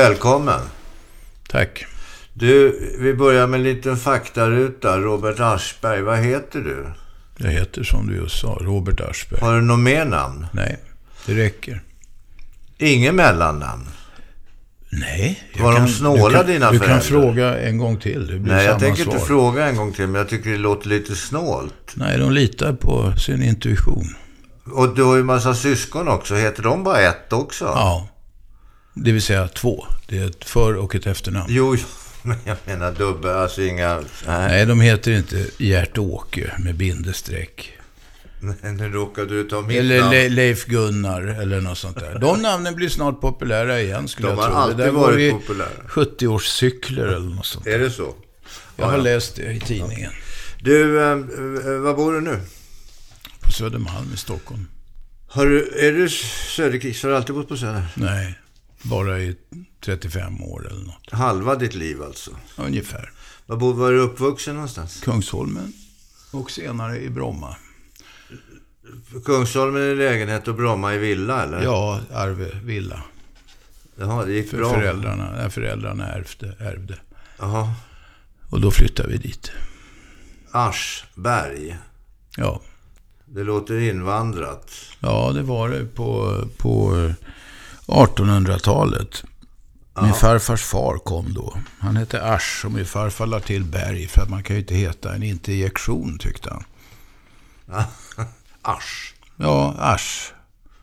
[0.00, 0.60] Välkommen.
[1.48, 1.84] Tack.
[2.34, 4.98] Du, vi börjar med en liten faktaruta.
[4.98, 6.86] Robert Aschberg, vad heter du?
[7.36, 9.40] Jag heter som du just sa, Robert Aschberg.
[9.40, 10.46] Har du något mer namn?
[10.52, 10.78] Nej,
[11.26, 11.82] det räcker.
[12.78, 13.86] Inget mellannamn?
[14.90, 15.42] Nej.
[15.60, 16.98] Var de kan- snåla, du kan, dina Du föräldrar?
[16.98, 18.26] kan fråga en gång till.
[18.26, 19.12] Det blir Nej, jag tänker svar.
[19.14, 21.92] inte fråga en gång till, men jag tycker det låter lite snålt.
[21.94, 24.04] Nej, de litar på sin intuition.
[24.72, 26.34] Och du har ju massa syskon också.
[26.34, 27.64] Heter de bara ett också?
[27.64, 28.08] Ja.
[29.04, 29.86] Det vill säga två.
[30.06, 31.46] Det är ett för och ett efternamn.
[31.48, 31.76] Jo,
[32.22, 33.94] men jag menar dubbel, alltså inga...
[33.96, 37.72] Nej, Nej, de heter inte Gert-Åke med bindestreck.
[38.42, 40.10] Nej, nu råkade du ta mitt Eller namn.
[40.10, 42.18] Le- Leif Gunnar eller något sånt där.
[42.18, 44.56] De namnen blir snart populära igen skulle De jag har tro.
[44.56, 45.68] alltid det varit populära.
[45.88, 47.66] 70-årscykler eller något sånt.
[47.66, 48.14] Är det så?
[48.76, 49.02] Jag har Ja, ja.
[49.04, 50.12] läst det i tidningen.
[50.62, 51.16] Du, eh, eh,
[51.80, 52.40] var bor du nu?
[53.40, 54.66] På Södermalm i Stockholm.
[55.28, 56.08] Har du, är du
[56.56, 57.02] söderkris?
[57.02, 57.82] Har du alltid bott på Söder?
[57.94, 58.38] Nej,
[58.82, 59.36] bara i
[59.80, 61.10] 35 år eller något.
[61.12, 62.30] Halva ditt liv alltså.
[62.56, 63.12] Ungefär.
[63.46, 65.00] Var, bor, var du uppvuxen någonstans?
[65.04, 65.72] Kungsholmen
[66.30, 67.56] och senare i Bromma.
[69.24, 71.62] Kungsholmen i lägenhet och Bromma i villa eller?
[71.62, 73.02] Ja, Arve villa.
[73.96, 74.70] Jaha, det gick För bra.
[74.74, 76.98] föräldrarna, när föräldrarna ärvde, ärvde.
[77.38, 77.74] Jaha.
[78.50, 79.52] Och då flyttade vi dit.
[80.50, 81.76] Aschberg.
[82.36, 82.60] Ja,
[83.24, 84.72] Det låter invandrat.
[85.00, 86.96] ja det var det på, på
[87.90, 89.24] 1800-talet.
[90.02, 91.56] Min farfars far kom då.
[91.78, 94.74] Han hette Asch och min farfar la till Berg för att man kan ju inte
[94.74, 96.64] heta en interjektion tyckte han.
[98.62, 99.14] Asch.
[99.36, 100.32] Ja, Asch.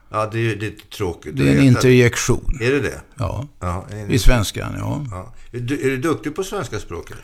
[0.10, 1.38] Ja, det är ju lite tråkigt.
[1.38, 2.58] Det är en interjektion.
[2.62, 3.02] Är det det?
[3.16, 3.86] Ja, Ja.
[3.92, 5.06] en- i svenskan, ja.
[5.12, 5.34] ja.
[5.52, 7.17] Är, du, är du duktig på svenska språket?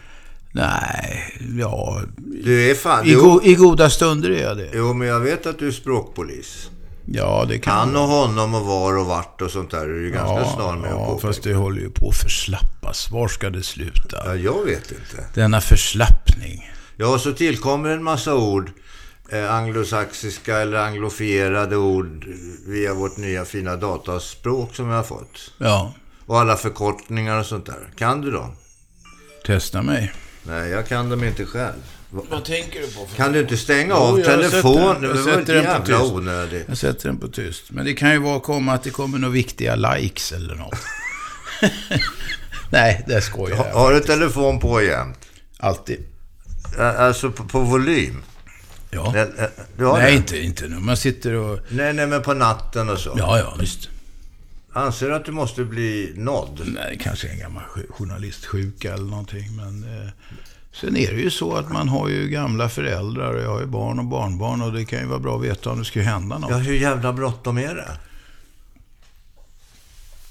[0.52, 2.02] Nej, ja.
[2.18, 3.06] Du är fan...
[3.06, 4.70] I, go, I goda stunder är jag det.
[4.74, 6.70] jo, men jag vet att du är språkpolis.
[7.06, 10.12] Ja, det kan Han och honom och var och vart och sånt där är du
[10.12, 11.28] ganska ja, snar med att ja, påpeka.
[11.28, 13.12] fast det håller ju på att förslappas.
[13.12, 14.18] Var ska det sluta?
[14.26, 15.26] Ja, jag vet inte.
[15.34, 16.72] Denna förslappning.
[16.98, 18.72] Ja, så tillkommer en massa ord,
[19.32, 22.26] eh, anglosaxiska eller anglofierade ord
[22.68, 25.52] via vårt nya fina dataspråk som vi har fått.
[25.58, 25.94] Ja,
[26.26, 27.90] Och alla förkortningar och sånt där.
[27.98, 28.56] Kan du dem?
[29.46, 30.14] testa mig.
[30.44, 31.82] Nej, jag kan dem inte själv.
[32.14, 33.06] Va- Vad tänker du på?
[33.16, 35.02] Kan du inte stänga av telefonen?
[35.02, 36.12] Det Jag var sätter inte den på jävla tyst.
[36.14, 36.66] onödigt.
[36.68, 37.64] Jag sätter den på tyst.
[37.72, 40.76] Men det kan ju vara komma att det kommer några viktiga likes eller något.
[42.72, 43.74] Nej, det skojar jag.
[43.74, 45.18] Har du telefon på jämt?
[45.60, 46.00] Alltid.
[46.80, 48.24] Alltså på, på volym?
[48.92, 49.14] Ja.
[49.78, 50.18] Du har Nej, det?
[50.18, 50.76] inte, inte nu.
[50.80, 51.60] Man sitter och...
[51.70, 53.16] Nej, nej, men på natten och så.
[53.18, 53.90] Ja, ja, visst.
[54.74, 56.62] Anser du att du måste bli nådd?
[56.66, 59.56] Nej, kanske en gammal jo- journalistsjuka eller någonting.
[59.56, 60.10] Men eh,
[60.74, 63.66] sen är det ju så att man har ju gamla föräldrar och jag har ju
[63.66, 66.38] barn och barnbarn och det kan ju vara bra att veta om det ska hända
[66.38, 66.52] något.
[66.52, 67.98] Ja, hur jävla bråttom är det?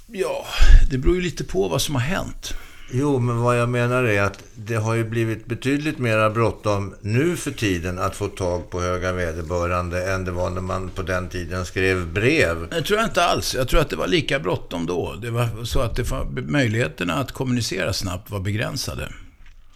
[0.07, 0.47] Ja,
[0.91, 2.55] det beror ju lite på vad som har hänt.
[2.95, 7.37] Jo, men vad jag menar är att det har ju blivit betydligt mera bråttom nu
[7.37, 11.29] för tiden att få tag på höga vederbörande än det var när man på den
[11.29, 12.69] tiden skrev brev.
[12.71, 13.55] Det tror jag inte alls.
[13.55, 15.15] Jag tror att det var lika bråttom då.
[15.23, 19.09] Det var så att det var, möjligheterna att kommunicera snabbt var begränsade.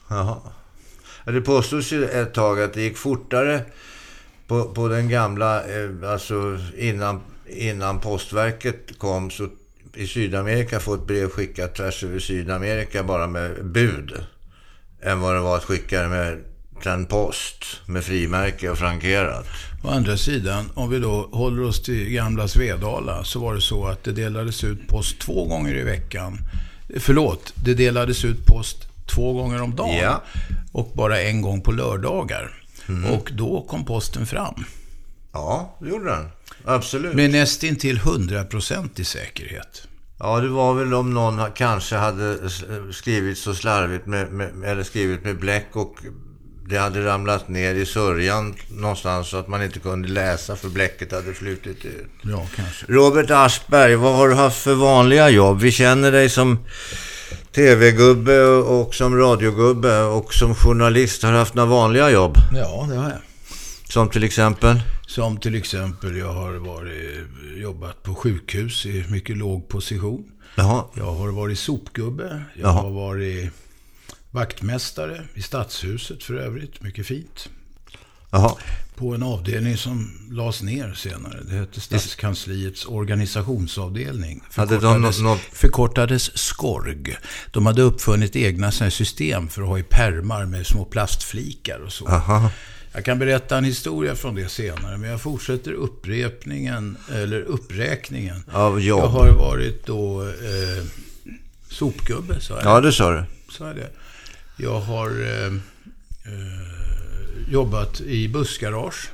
[0.09, 0.37] Jaha.
[1.25, 3.65] Det påstås ju ett tag att det gick fortare
[4.47, 9.49] på, på den gamla, eh, alltså innan, innan postverket kom så
[9.95, 14.13] i Sydamerika få ett brev skickat tvärs över Sydamerika bara med bud
[15.03, 16.39] än vad det var att skicka det med
[16.85, 19.47] en post med frimärke och frankerat.
[19.85, 23.87] Å andra sidan, om vi då håller oss till gamla Svedala, så var det så
[23.87, 26.39] att det delades ut post två gånger i veckan.
[26.97, 29.97] Förlåt, det delades ut post två gånger om dagen.
[29.97, 30.23] Ja.
[30.73, 32.63] Och bara en gång på lördagar.
[33.13, 34.65] Och då kom posten fram.
[35.33, 36.29] Ja, det gjorde den.
[36.65, 37.15] Absolut.
[37.15, 39.89] Med nästintill hundraprocentig säkerhet.
[40.19, 42.39] Ja, det var väl om någon kanske hade
[42.93, 45.97] skrivit så slarvigt med, med, eller skrivit med bläck och
[46.69, 51.13] det hade ramlat ner i sörjan någonstans så att man inte kunde läsa för bläcket
[51.13, 52.11] hade flutit ut.
[52.23, 52.87] Ja, kanske.
[52.89, 55.61] Robert Aschberg, vad har du haft för vanliga jobb?
[55.61, 56.59] Vi känner dig som
[57.57, 61.23] tv-gubbe och som radiogubbe och som journalist.
[61.23, 62.37] Har du haft några vanliga jobb?
[62.55, 63.19] Ja, det har jag.
[63.89, 64.81] Som till exempel?
[65.07, 67.27] Som till exempel, jag har varit,
[67.57, 70.25] jobbat på sjukhus i mycket låg position.
[70.57, 70.85] Jaha.
[70.95, 72.43] Jag har varit sopgubbe.
[72.55, 72.83] Jag Jaha.
[72.83, 73.51] har varit
[74.31, 76.83] vaktmästare i stadshuset för övrigt.
[76.83, 77.49] Mycket fint.
[78.31, 78.53] Jaha.
[78.97, 81.39] På en avdelning som lades ner senare.
[81.49, 84.43] Det hette Stadskansliets organisationsavdelning.
[84.51, 87.17] Förkortades, nå- något- förkortades SKORG.
[87.51, 92.09] De hade uppfunnit egna system för att ha i pärmar med små plastflikar och så.
[92.09, 92.51] Aha.
[92.93, 98.45] Jag kan berätta en historia från det senare, men jag fortsätter upprepningen, eller uppräkningen.
[98.53, 99.01] Av jobb.
[99.01, 100.85] Jag har varit då eh,
[101.71, 103.25] Sopgubbe, sa jag Ja, det sa du.
[103.53, 103.91] Sa jag det?
[104.57, 105.47] Jag har eh,
[106.33, 106.76] eh,
[107.51, 109.09] jobbat i bussgarage.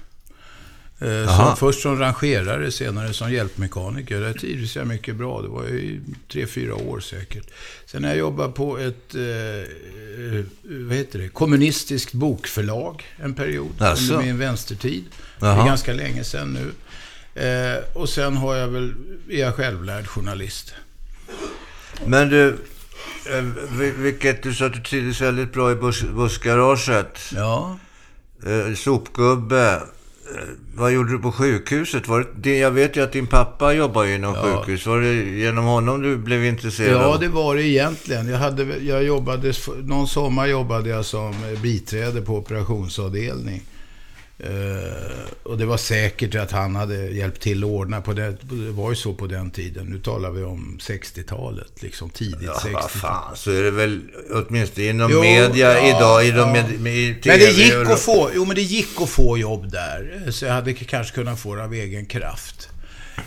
[1.00, 4.20] Eh, som, först som rangerare, senare som hjälpmekaniker.
[4.20, 5.42] Där trivdes jag mycket bra.
[5.42, 6.00] Det var i
[6.32, 7.46] tre, fyra år säkert.
[7.86, 11.28] Sen har jag jobbat på ett eh, eh, vad heter det?
[11.28, 13.82] kommunistiskt bokförlag en period.
[13.82, 14.12] Alltså.
[14.14, 15.04] Under min vänstertid.
[15.40, 16.72] Det är ganska länge sedan nu.
[17.42, 18.94] Eh, och sen har jag väl,
[19.30, 20.74] är jag självlärd journalist.
[22.06, 22.48] Men du,
[23.30, 23.42] eh,
[23.78, 27.18] vil- vilket du sa att du trivdes väldigt bra i buss, bussgaraget.
[27.34, 27.78] Ja.
[28.46, 29.72] Eh, sopgubbe.
[29.74, 32.08] Eh, vad gjorde du på sjukhuset?
[32.08, 34.42] Var det, jag vet ju att din pappa jobbar inom Ja.
[34.42, 34.86] sjukhus.
[34.86, 37.02] Var det genom honom du blev intresserad?
[37.02, 38.28] Ja, det var det egentligen.
[38.28, 39.52] Jag, hade, jag jobbade,
[39.84, 43.62] någon sommar jobbade jag som biträde på operationsavdelning.
[44.42, 48.36] Eh, och det var säkert att han hade hjälpt till att ordna på det.
[48.40, 49.86] Det var ju så på den tiden.
[49.86, 52.72] Nu talar vi om 60-talet, liksom tidigt Ja, 60-tal.
[52.72, 54.00] vad fan, så är det väl
[54.34, 56.52] åtminstone inom Jo, media ja, idag, i de ja.
[56.52, 59.70] med, med, Men det gick och- att få, jo men det gick att få jobb
[59.72, 60.22] där.
[60.30, 62.68] Så jag hade kanske kunnat få det av egen kraft.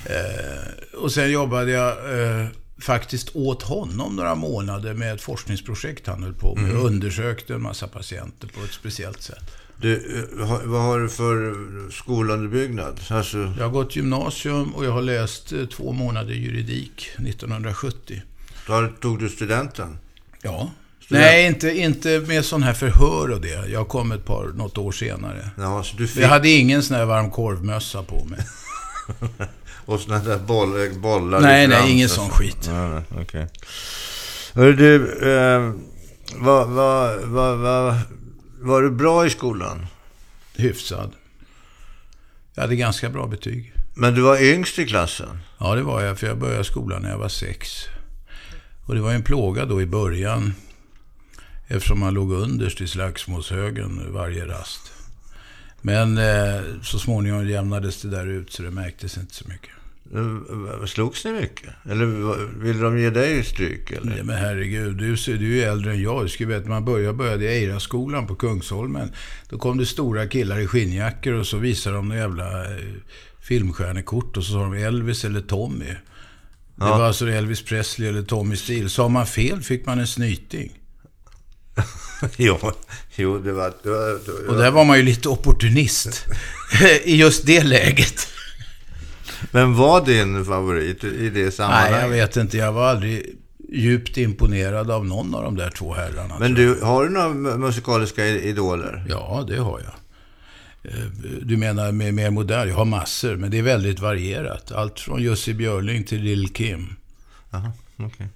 [0.06, 1.90] Eh, och sen jobbade jag
[2.20, 2.46] eh,
[2.82, 6.76] faktiskt åt honom några månader med ett forskningsprojekt han höll på med.
[6.78, 9.44] Och undersökte en massa patienter på ett speciellt sätt.
[9.82, 9.94] Du,
[10.42, 11.56] eh, vad har du för
[11.92, 13.00] skolunderbyggnad?
[13.10, 18.22] Alltså, Jag har gått gymnasium och jag har läst eh, två månader juridik 1970.
[18.68, 19.98] då tog du studenten?
[20.42, 20.72] Ja.
[21.02, 23.68] Student- Nej, inte, inte med sån här förhör och det.
[23.70, 25.50] Jag kom ett par, något år senare.
[25.58, 26.24] Ja, så du fick...
[26.24, 28.40] Jag hade ingen sån här varm korvmössa på mig.
[29.86, 32.34] Och sådana där boll, bollar Nej, nej, ingen sån så.
[32.36, 32.70] skit.
[32.72, 33.48] Nej, nej, okej.
[34.54, 34.96] Hörru du,
[35.32, 35.72] eh,
[36.36, 37.96] vad, vad, vad, vad,
[38.66, 39.88] var du bra i skolan?
[40.56, 41.12] Hyfsad.
[42.54, 43.74] Jag hade ganska bra betyg.
[43.94, 45.40] Men du var yngst i klassen?
[45.58, 47.86] Ja, det var jag, för jag började skolan när jag var sex.
[48.86, 50.54] Och det var en plåga då i början.
[51.68, 54.92] Eftersom man låg underst i slagsmålshögen varje rast.
[55.82, 59.72] Men eh, så småningom jämnades det där ut så det märktes inte så mycket.
[60.14, 61.70] Eh, Slogs ni mycket?
[61.90, 62.06] Eller
[62.64, 63.92] ville de ge dig stryk?
[63.92, 64.12] Eller?
[64.12, 66.26] Nej, men herregud, du, du är äldre än jag.
[66.26, 69.12] Du skulle veta, man började, började i Eiraskolan på Kungsholmen.
[69.50, 72.80] Då kom det stora killar i skinnjackor och så visade de några jävla eh,
[73.42, 75.86] filmstjärnekort och så sa de Elvis eller Tommy.
[75.86, 75.98] Det
[76.86, 76.98] Ja.
[76.98, 78.90] var alltså Elvis Presley eller Tommy Steele.
[78.90, 80.72] Sa man fel fick man en snyting.
[82.38, 82.58] jo,
[83.16, 83.74] jo, det var...
[83.84, 86.26] Det var, det var Och där var man ju lite opportunist.
[87.04, 88.28] I just det läget.
[89.52, 92.02] Men var din favorit i det Nej, sammanhanget?
[92.02, 92.58] jag vet inte.
[92.58, 93.36] Jag var aldrig
[93.70, 96.36] djupt imponerad av någon av de där två herrarna.
[96.40, 99.06] Men du, har du några mu- musikaliska idoler?
[99.10, 99.94] Ja, det har jag.
[100.94, 101.06] Eh,
[101.42, 102.68] Du menar med mer modern?
[102.70, 104.72] Jag har massor, men det är väldigt varierat.
[104.72, 106.96] Allt från Jussi Björling till Lil Kim.
[107.52, 108.28] Jaha, okej.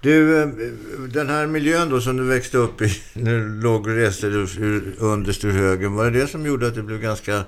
[0.00, 0.48] Du, eh,
[1.12, 4.26] den här miljön då som du växte upp i, när du låg och reste
[4.98, 7.44] underst ur högen, var det det som gjorde att det blev ganska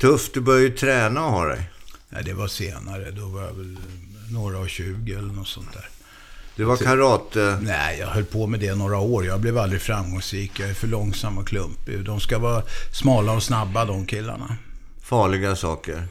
[0.00, 0.34] tufft?
[0.34, 1.70] Du började ju träna och ha dig.
[2.12, 3.10] Nej, det var senare.
[3.10, 3.76] Då var jag väl
[4.30, 5.88] några och tjugo eller något sånt där.
[6.56, 7.58] Det var karate...
[7.62, 9.26] Nej, jag höll på med det några år.
[9.26, 10.60] Jag blev aldrig framgångsrik.
[10.60, 12.04] Jag är för långsam och klumpig.
[12.04, 14.56] De ska vara smala och snabba, de killarna.
[15.02, 16.06] farliga saker.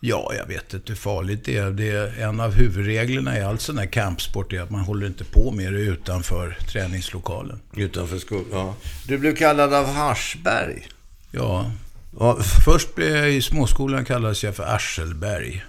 [0.00, 1.70] Ja, jag vet inte hur farligt det är.
[1.70, 5.24] Det är en av huvudreglerna i all sån här kampsport är att man håller inte
[5.24, 7.60] på med det utanför träningslokalen.
[7.76, 8.46] Utanför skolan.
[8.52, 8.74] Ja.
[9.06, 10.88] Du blev kallad av Haschberg.
[11.30, 11.70] Ja,
[12.18, 15.64] Ja, Först blev jag i småskolan kallades jag för Arselberg.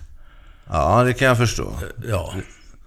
[0.69, 1.73] ja, det kan jag förstå.
[2.09, 2.33] Ja,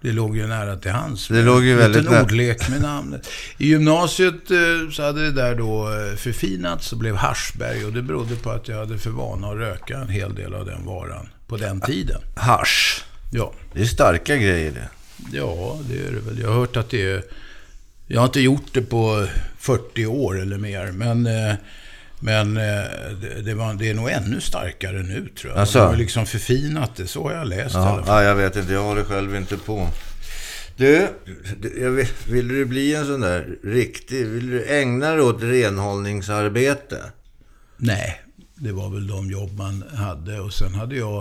[0.01, 1.27] det låg ju nära till hands.
[1.27, 2.23] Det låg ju väldigt nära.
[2.23, 3.27] ordlek med namnet.
[3.57, 7.85] I gymnasiet eh, så hade det där då eh, förfinats och blev Haschberg.
[7.85, 10.65] Och det berodde på att jag hade för vana att röka en hel del av
[10.65, 12.21] den varan på den tiden.
[12.35, 13.03] Hasch.
[13.33, 14.89] Ja, Det är starka grejer det.
[15.37, 16.39] ja det är det väl.
[16.39, 17.23] Jag har hört att det är...
[18.07, 19.27] Jag har inte gjort det på
[19.57, 21.27] 40 år eller mer, men...
[22.23, 22.63] Men eh,
[23.21, 25.61] det, det, var, det är nog ännu starkare nu tror jag.
[25.61, 25.79] Asså?
[25.79, 28.23] De har liksom förfinat det, så har jag läst i alla Ja, fall.
[28.23, 28.73] ja, jag vet inte.
[28.73, 29.87] Jag håller själv inte på.
[30.77, 31.07] Du,
[31.89, 34.25] vet, vill du bli en sån där riktig...
[34.27, 37.03] Vill du ägna dig åt renhållningsarbete?
[37.77, 38.21] Nej,
[38.55, 40.39] det var väl de jobb man hade.
[40.39, 41.19] Och sen hade jag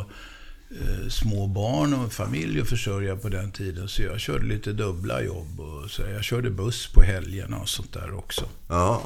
[0.70, 3.88] eh, små barn och familj att försörja på den tiden.
[3.88, 5.60] Så jag körde lite dubbla jobb.
[5.60, 8.44] Och så jag körde buss på helgerna och sånt där också.
[8.68, 9.02] Ja.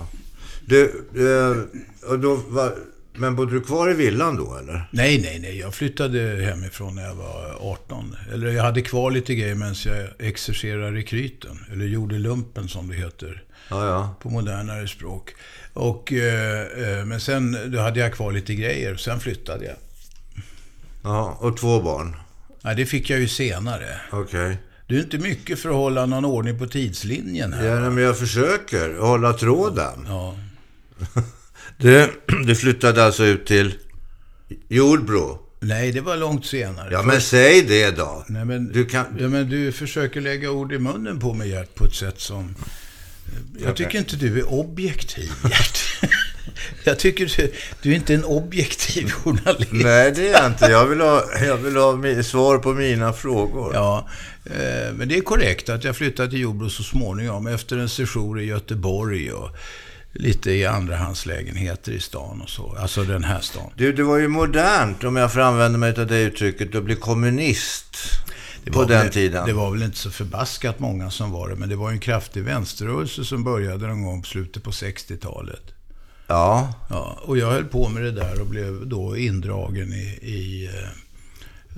[0.67, 2.75] Du, eh, då var,
[3.17, 4.89] men bodde du kvar i villan då, eller?
[4.91, 5.59] Nej, nej, nej.
[5.59, 8.17] Jag flyttade hemifrån när jag var 18.
[8.33, 11.65] Eller jag hade kvar lite grejer medan jag exercerade rekryten.
[11.73, 13.43] Eller gjorde lumpen som det heter.
[13.69, 14.15] Ja, ja.
[14.23, 15.35] På modernare språk.
[15.73, 18.97] Och, eh, eh, men sen då hade jag kvar lite grejer.
[18.97, 19.77] Sen flyttade jag.
[21.03, 22.17] ja och två barn.
[22.63, 24.01] Nej, det fick jag ju senare.
[24.11, 24.57] Okej.
[24.87, 27.65] Du är inte mycket för att hålla någon ordning på tidslinjen här.
[27.65, 30.05] Ja, men jag försöker hålla tråden.
[30.09, 30.37] Ja.
[31.79, 32.13] Du,
[32.47, 33.75] du flyttade alltså ut till
[34.69, 35.39] Jordbro?
[35.61, 36.89] Nej, det var långt senare.
[36.93, 38.25] Ja, men säg det då.
[38.29, 39.07] Nej, men, Du kan...
[39.19, 42.55] ja, men du försöker lägga ord i munnen på mig, Gert, på ett sätt som...
[43.65, 45.79] Jag tycker inte du är objektiv, Gert.
[46.85, 49.73] Jag tycker du, du är inte en objektiv journalist.
[49.73, 50.65] Nej, det är jag inte.
[50.67, 53.75] Jag vill ha, jag vill ha svar på mina frågor.
[53.75, 54.09] Ja,
[54.45, 58.41] eh, men det är korrekt att jag flyttade till Jordbro så småningom efter en session
[58.41, 59.57] i Göteborg och
[60.15, 62.77] lite i andrahandslägenheter i stan och så.
[62.79, 63.71] Alltså den här stan.
[63.77, 66.97] Du, det var ju modernt, om jag får använda mig av det uttrycket, att bli
[66.97, 67.97] kommunist
[68.65, 69.47] Det på den väl, tiden.
[69.47, 72.43] Det var väl inte så förbaskat många som var det, men det var en kraftig
[72.43, 75.63] vänsterrörelse som började någon gång på slutet på 60-talet.
[76.27, 80.67] Ja, Ja, och jag höll på med det där och blev då indragen i, i
[80.67, 80.91] eh,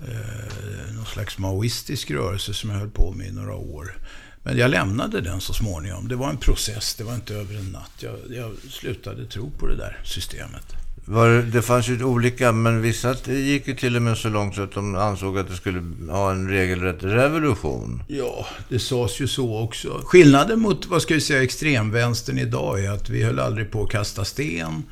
[0.08, 3.98] eh, någon slags maoistisk rörelse som jag höll på med i några år.
[4.46, 6.08] Men jag lämnade den så småningom.
[6.08, 7.90] Det var en process, det var inte över en natt.
[7.98, 10.64] Jag, jag slutade tro på det där systemet.
[11.04, 14.62] var, det- fanns ju olika, men vissa gick ju till och med så långt så
[14.62, 18.02] att de ansåg att det skulle ha en regelrätt revolution.
[18.08, 20.00] Ja, det sades ju så också.
[20.04, 23.90] Skillnaden mot, vad ska vi säga, extremvänstern idag är att vi höll aldrig på att
[23.90, 24.82] kasta sten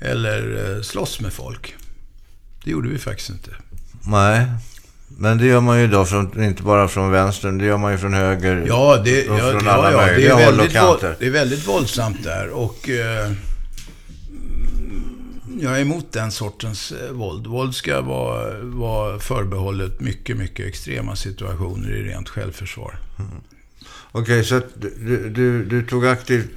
[0.00, 1.74] eller eh, slåss med folk.
[2.64, 3.50] Det gjorde vi faktiskt inte.
[4.06, 4.46] Nej,
[5.16, 7.98] men det gör man ju idag, från, inte bara från vänstern, det gör man ju
[7.98, 11.16] från höger Ja, det, och från ja, alla ja, det, möjliga är håll och kanter.
[11.18, 13.32] det är väldigt våldsamt där och eh,
[15.60, 17.46] jag är emot den sortens eh, våld.
[17.46, 22.98] Våld ska vara, vara förbehållet mycket, mycket extrema situationer i rent självförsvar.
[24.12, 26.50] Okej, så att du, du, du tog aktivt,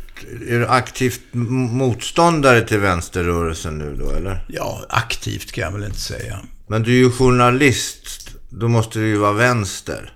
[0.48, 4.46] är du aktivt motståndare till vänsterrörelsen nu då, eller?
[4.48, 6.40] Ja, aktivt kan jag väl inte säga.
[6.68, 10.14] Men du är ju journalist, då måste du ju vara vänster.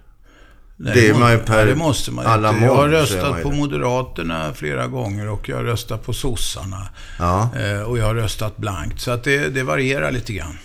[0.78, 2.66] Nej, Det man ju per det måste man alla inte.
[2.66, 3.56] Jag har röstat på det.
[3.56, 6.88] Moderaterna flera gånger och jag har röstat på sossarna.
[7.20, 9.02] Ja, Eh, och jag har röstat blankt.
[9.02, 10.58] Så att det, det varierar lite grann.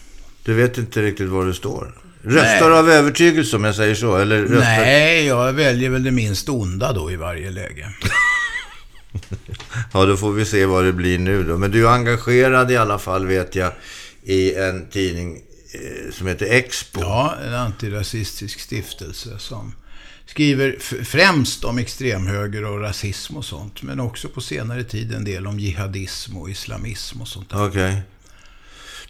[0.45, 1.95] du vet inte riktigt var du står.
[2.23, 4.17] Röstar du av övertygelse om jag säger så?
[4.17, 4.57] Eller röstar...
[4.61, 7.89] Nej, jag väljer väl det minst onda då i varje läge.
[9.93, 11.57] Ja, då får vi se vad det blir nu då.
[11.57, 13.73] Men du är engagerad i alla fall, vet jag,
[14.23, 15.39] i en tidning
[16.13, 17.01] som heter Expo.
[17.01, 19.73] Ja, en antirasistisk stiftelse som
[20.27, 23.83] skriver främst om extremhöger och rasism och sånt.
[23.83, 27.55] Men också på senare tid en del om jihadism och islamism och sånt.
[27.55, 28.03] Okej.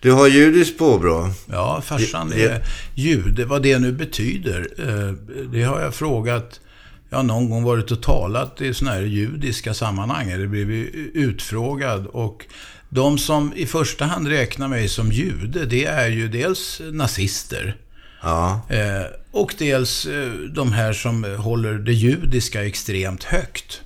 [0.01, 1.31] Du har judiskt påbrå.
[1.47, 3.45] Ja, farsan är jude.
[3.45, 5.13] Vad det nu betyder, eh,
[5.53, 6.61] det har jag frågat.
[7.11, 10.31] Jag har någon gång varit och talat i sådana här judiska sammanhang.
[10.31, 12.07] Eller blivit utfrågad.
[12.07, 12.47] Och
[12.89, 17.77] de som i första hand räknar mig som jude, det är ju dels nazister.
[18.23, 18.61] Ja.
[18.69, 23.81] Eh, och dels eh, de här som håller det judiska extremt högt.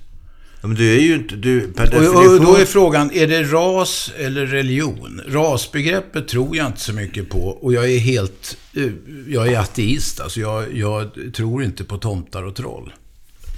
[0.61, 1.35] Men du är ju inte...
[1.35, 2.39] Du, per definition...
[2.39, 5.21] och då är frågan, är det ras eller religion?
[5.27, 8.57] Rasbegreppet tror jag inte så mycket på och jag är helt...
[8.75, 8.87] eh,
[9.27, 12.93] Jag är ateist, alltså jag, jag tror inte på tomtar och troll.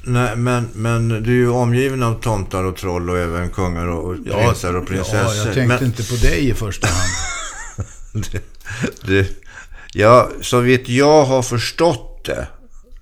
[0.05, 4.09] Nej, men, men du är ju omgiven av tomtar och troll och även kungar och
[4.09, 5.17] och prinsar och prinsessor.
[5.19, 8.25] Ja, jag tänkte men, inte på dig i första hand.
[9.05, 9.25] du,
[9.93, 12.47] ja, så vitt jag har förstått det,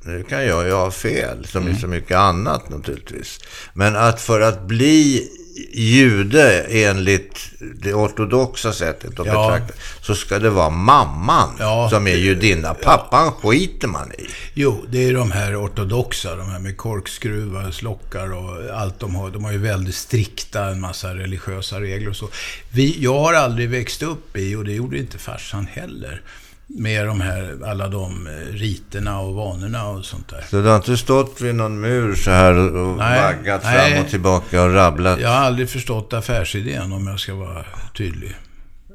[0.02, 1.76] nu kan jag ju ha fel, som Mm.
[1.76, 3.40] i så mycket annat naturligtvis.
[3.74, 5.30] Men att för att bli
[5.74, 7.40] jude enligt
[7.82, 9.34] det ortodoxa sättet att Ja.
[9.52, 11.90] betrakta, så ska det vara mamman Ja.
[11.90, 12.74] som är judinna.
[12.74, 14.26] Pappan skiter man i.
[14.54, 19.30] Jo, det är de här ortodoxa, de här med korkskruvar, slockar och allt de har.
[19.32, 22.30] De har ju väldigt strikta, en massa religiösa regler och så.
[22.70, 26.22] Vi, jag har aldrig växt upp i, och det gjorde inte farsan heller,
[26.76, 30.46] med de här, alla de eh, riterna och vanorna och sånt där.
[30.50, 33.92] Så du har inte stått vid någon mur så här och Nej, vaggat nej.
[33.92, 35.20] fram och tillbaka och rabblat?
[35.20, 37.66] Jag har aldrig förstått affärsidén om jag ska vara
[37.98, 38.36] tydlig.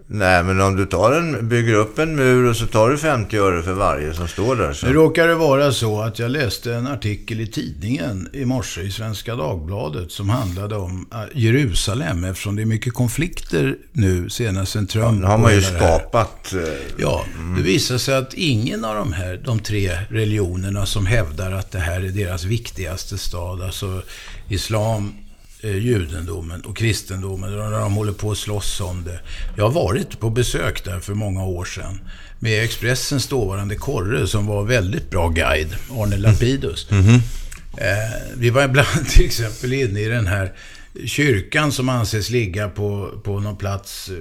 [0.08, 3.36] Nej, men om du tar en, bygger upp en mur och så tar du 50
[3.38, 4.72] öre för varje som står där.
[4.72, 4.86] Så.
[4.86, 8.90] Nu råkar det vara så att jag läste en artikel i tidningen i morse i
[8.90, 14.86] Svenska Dagbladet som handlade om eh, Jerusalem eftersom det är mycket konflikter nu senast sen
[14.86, 16.52] Trump Nu har man ju skapat...
[16.52, 16.60] eh,
[16.98, 17.24] Ja,
[17.56, 21.78] det visar sig att ingen av de här, de tre religionerna som hävdar att det
[21.78, 24.02] här är deras viktigaste stad, alltså
[24.48, 25.12] islam,
[25.72, 29.20] judendomen och kristendomen, när de håller på att slåss om det.
[29.56, 32.00] Jag har varit på besök där för många år sedan
[32.38, 36.86] med Expressens dåvarande korre som var väldigt bra guide, Arne Lapidus.
[37.78, 40.52] Eh, vi var ibland till exempel inne i den här
[41.04, 44.14] kyrkan som anses ligga på, på någon plats eh,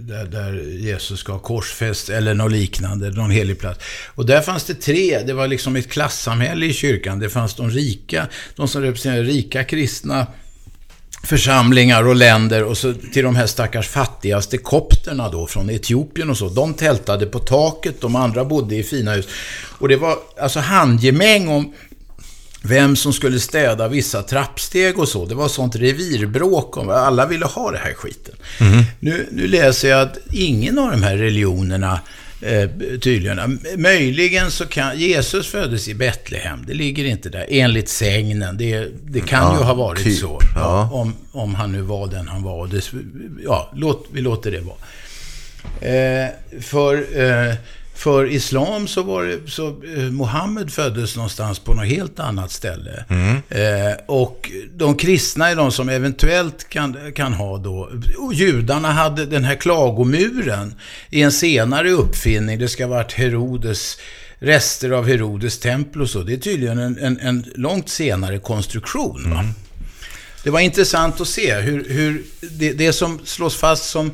[0.00, 3.84] där, där Jesus ska ha korsfäst eller något liknande, någon helig plats.
[4.06, 7.18] Och där fanns det tre, det var liksom ett klassamhälle i kyrkan.
[7.18, 10.26] Det fanns de rika, de som representerade rika kristna
[11.26, 16.36] församlingar och länder och så till de här stackars fattigaste kopterna då från Etiopien och
[16.36, 16.48] så.
[16.48, 19.28] De tältade på taket, de andra bodde i fina hus.
[19.78, 21.72] Och det var alltså handgemäng om
[22.62, 25.26] vem som skulle städa vissa trappsteg och så.
[25.26, 28.34] Det var sånt revirbråk om alla ville ha det här skiten.
[28.60, 28.84] Mm.
[29.00, 32.00] Nu, nu läser jag att ingen av de här religionerna
[32.40, 33.60] eh, tydligen.
[33.76, 34.98] Möjligen så kan...
[34.98, 36.64] Jesus föddes i Betlehem.
[36.66, 37.46] Det ligger inte där.
[37.48, 38.56] Enligt sägnen.
[38.56, 40.18] Det, det kan ja, ju ha varit typ.
[40.18, 40.40] så.
[40.54, 40.90] Ja.
[40.92, 42.66] Om, om han nu var den han var.
[42.66, 42.92] Det,
[43.44, 44.76] ja, låt, vi låter det vara.
[45.80, 46.28] Eh,
[46.60, 47.20] för...
[47.20, 47.54] Eh,
[47.96, 53.04] för islam så var det, så eh, Mohammed föddes någonstans på något helt annat ställe.
[53.08, 53.36] Mm.
[53.48, 59.26] Eh, och de kristna är de som eventuellt kan, kan ha då, och judarna hade
[59.26, 60.74] den här klagomuren
[61.10, 62.58] i en senare uppfinning.
[62.58, 63.98] Det ska ha varit Herodes,
[64.38, 66.22] rester av Herodes tempel och så.
[66.22, 69.24] Det är tydligen en, en, en långt senare konstruktion.
[69.26, 69.46] Mm.
[70.44, 74.12] Det var intressant att se hur, hur det, det som slås fast som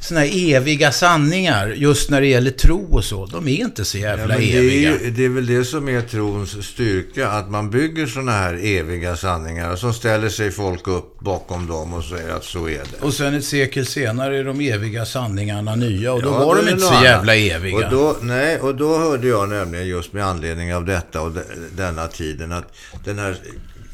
[0.00, 3.26] sådana här eviga sanningar just när det gäller tro och så.
[3.26, 4.90] De är inte så jävla ja, det eviga.
[4.90, 8.54] Är ju, det är väl det som är trons styrka, att man bygger sådana här
[8.64, 12.72] eviga sanningar och så ställer sig folk upp bakom dem och säger att så är
[12.72, 13.06] det.
[13.06, 16.68] Och sen ett sekel senare är de eviga sanningarna nya och då ja, var de
[16.68, 17.76] inte så jävla eviga.
[17.76, 21.40] Och då, nej, och då hörde jag nämligen just med anledning av detta och de,
[21.76, 23.36] denna tiden att den här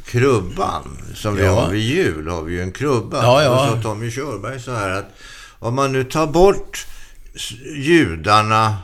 [0.07, 3.23] krubban som vi har vid jul, har vi ju en krubba.
[3.23, 3.71] Ja, ja.
[3.71, 5.15] Och så Tommy Körberg så här att
[5.67, 6.87] om man nu tar bort
[7.77, 8.77] judarna,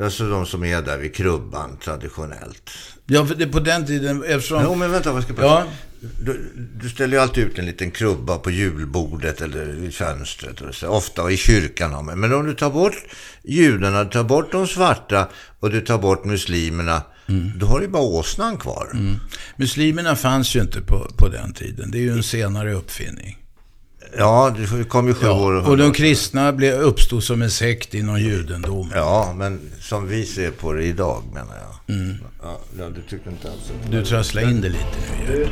[0.00, 2.70] alltså de som är där vid krubban traditionellt.
[3.06, 4.62] Ja, för det på den tiden, eftersom...
[4.64, 5.64] Jo, men vänta, vad ska jag ja.
[6.00, 6.50] du,
[6.82, 10.60] du, ställer ju alltid ut en liten krubba på julbordet eller i fönstret.
[10.60, 12.20] Och så, ofta i kyrkan har man.
[12.20, 13.04] Men om du tar bort
[13.42, 15.28] judarna, du tar bort de svarta
[15.60, 17.02] och du tar bort muslimerna.
[17.28, 17.52] Mm.
[17.58, 18.90] Då har du bara åsnan kvar.
[18.92, 19.16] Mm.
[19.56, 21.90] Muslimerna fanns ju inte på, på den tiden.
[21.90, 23.38] Det är ju en senare uppfinning.
[24.16, 25.68] Ja, det kom ju sju ja, år.
[25.68, 28.92] Och de kristna blev, uppstod som en sekt inom judendomen.
[28.94, 31.96] Ja, men som vi ser på det idag menar jag.
[31.96, 32.16] Mm.
[32.42, 32.60] Ja,
[32.94, 35.48] du tycker inte alls Du trasslar in det lite nu.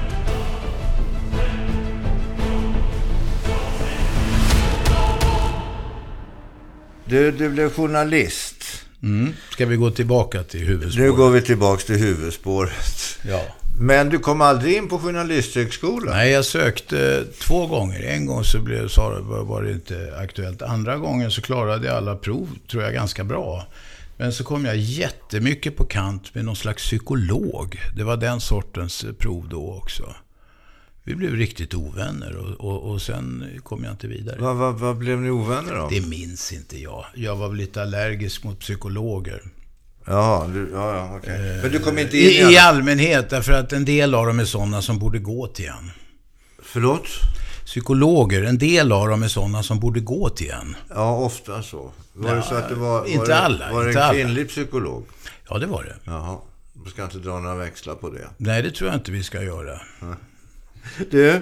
[7.09, 8.65] Du, du blev journalist.
[9.03, 9.33] Mm.
[9.51, 11.11] Ska vi gå tillbaka till huvudspåret?
[11.11, 13.19] Nu går vi tillbaka till huvudspåret.
[13.29, 13.43] Ja.
[13.79, 16.17] Men du kom aldrig in på Journalisthögskolan?
[16.17, 18.03] Nej, jag sökte två gånger.
[18.03, 20.63] En gång så blev, sa, var det inte aktuellt.
[20.63, 23.67] Andra gången så klarade jag alla prov, tror jag, ganska bra.
[24.17, 27.81] Men så kom jag jättemycket på kant med någon slags psykolog.
[27.97, 30.15] Det var den sortens prov då också.
[31.05, 34.37] Vi blev riktigt ovänner och, och, och sen kom jag inte vidare.
[34.41, 35.89] Vad, vad, vad blev ni ovänner då?
[35.91, 37.05] Det minns inte jag.
[37.15, 39.43] Jag var väl lite allergisk mot psykologer.
[40.07, 41.35] Ja, du, ja, ja okej.
[41.35, 41.63] Okay.
[41.63, 44.41] Men du kom inte in i, i, i allmänhet, därför att en del av dem
[44.41, 45.91] är sådana som borde gå till en.
[46.63, 47.07] Förlåt?
[47.65, 50.77] Psykologer, en del av dem är sådana som borde gå till en.
[50.89, 51.91] Ja, ofta så.
[52.13, 53.07] Var ja, det så att det var...
[53.07, 53.73] Inte var det, alla.
[53.73, 54.49] Var det en kvinnlig alla.
[54.49, 55.07] psykolog?
[55.49, 55.97] Ja, det var det.
[56.05, 56.39] Jaha.
[56.85, 58.29] Du ska inte dra några växlar på det.
[58.37, 59.81] Nej, det tror jag inte vi ska göra.
[61.11, 61.41] Du, Eh,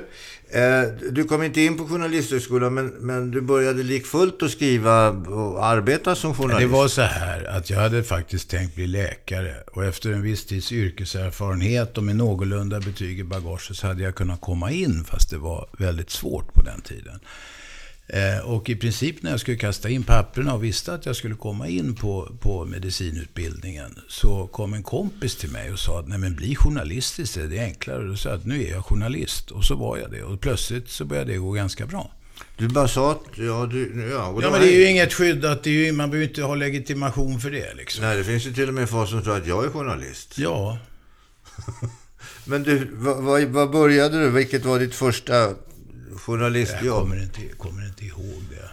[1.11, 6.15] du kom inte in på Journalisthögskolan, men, men du började likfullt att skriva och arbeta
[6.15, 6.61] som journalist.
[6.61, 9.55] Det var så här att jag hade faktiskt tänkt bli läkare.
[9.73, 14.15] Och efter en viss tids yrkeserfarenhet och med någorlunda betyg i bagaget så hade jag
[14.15, 17.21] kunnat komma in, fast det var väldigt svårt på den tiden.
[18.07, 21.35] Eh, och i princip när jag skulle kasta in papperna och visste att jag skulle
[21.35, 26.19] komma in på, på medicinutbildningen så kom en kompis till mig och sa att Nej,
[26.19, 27.99] men bli journalist istället, det är enklare.
[27.99, 29.51] Och då sa jag att nu är jag journalist.
[29.51, 30.23] Och så var jag det.
[30.23, 32.11] Och plötsligt så började det gå ganska bra.
[32.57, 34.39] Du bara sa att, ja, du, ja.
[34.43, 37.41] ja men det är ju inget skyddat, det är ju, man behöver inte ha legitimation
[37.41, 38.05] för det liksom.
[38.05, 40.39] Nej, det finns ju till och med folk som tror att jag är journalist.
[40.39, 40.79] Ja.
[42.45, 44.31] men du, vad, vad, vad började du?
[44.31, 45.55] Vilket var ditt första
[46.19, 46.85] journalistjobb?
[46.85, 48.71] Jag kommer inte, kommer inte ihåg det.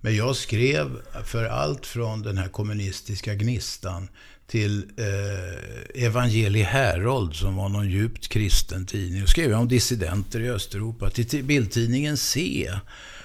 [0.00, 4.08] Men jag skrev för allt från den här kommunistiska gnistan
[4.46, 9.20] till eh, Evangelie Herold som var någon djupt kristen tidning.
[9.20, 11.10] Jag skrev om dissidenter i Östeuropa.
[11.10, 12.70] Till, till bildtidningen C.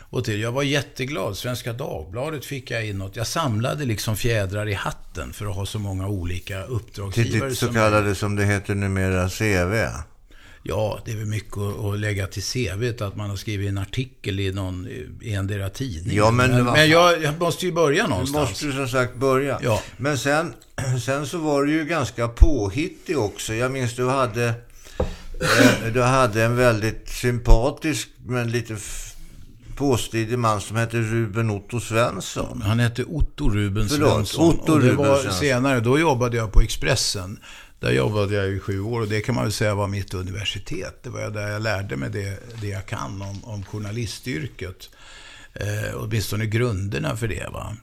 [0.10, 1.38] Och till, jag var jätteglad.
[1.38, 3.16] Svenska Dagbladet fick jag in något.
[3.16, 7.40] Jag samlade liksom fjädrar i hatten för att ha så många olika uppdragsgivare.
[7.40, 10.04] Till ditt så kallade, som det heter numera, CV?
[10.68, 14.40] Ja, det är väl mycket att lägga till CV att man har skrivit en artikel
[14.40, 14.88] i någon
[15.22, 16.18] i endera tidning.
[16.18, 18.60] Ja, men, men, men jag, jag, måste ju börja någonstans.
[18.60, 19.60] Du måste som sagt börja.
[19.64, 19.82] Ja.
[19.98, 20.54] Men sen,
[21.06, 23.54] sen så var du ju ganska påhittig också.
[23.54, 28.78] Jag minns du hade eh, du hade en väldigt sympatisk men lite
[29.76, 32.62] påstridig man som hette Ruben Otto Svensson.
[32.62, 34.48] Han hette Otto Ruben Förlåt, Svensson.
[34.48, 35.40] Otto och det Ruben var Svensson.
[35.40, 37.40] senare, då jobbade jag på Expressen.
[37.80, 41.04] Där jobbade jag i sju år och det kan man väl säga var mitt universitet.
[41.04, 44.90] Det var där jag lärde mig det, det jag kan om, om journalistyrket.
[45.54, 47.50] Eh, åtminstone grunderna för det.
[47.54, 47.78] Va?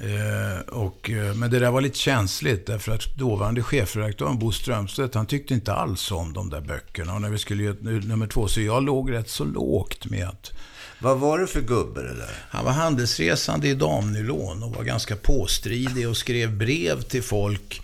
[0.00, 5.14] Eh, och, eh, men det där var lite känsligt därför att dåvarande chefredaktören Bo Strömstedt,
[5.14, 7.14] han tyckte inte alls om de där böckerna.
[7.14, 10.52] Och när vi skulle göra nummer två, så jag låg rätt så lågt med att
[11.00, 12.34] Vad var det för gubbe det där?
[12.50, 17.82] han var handelsresande i damnylon och var ganska påstridig och skrev brev till folk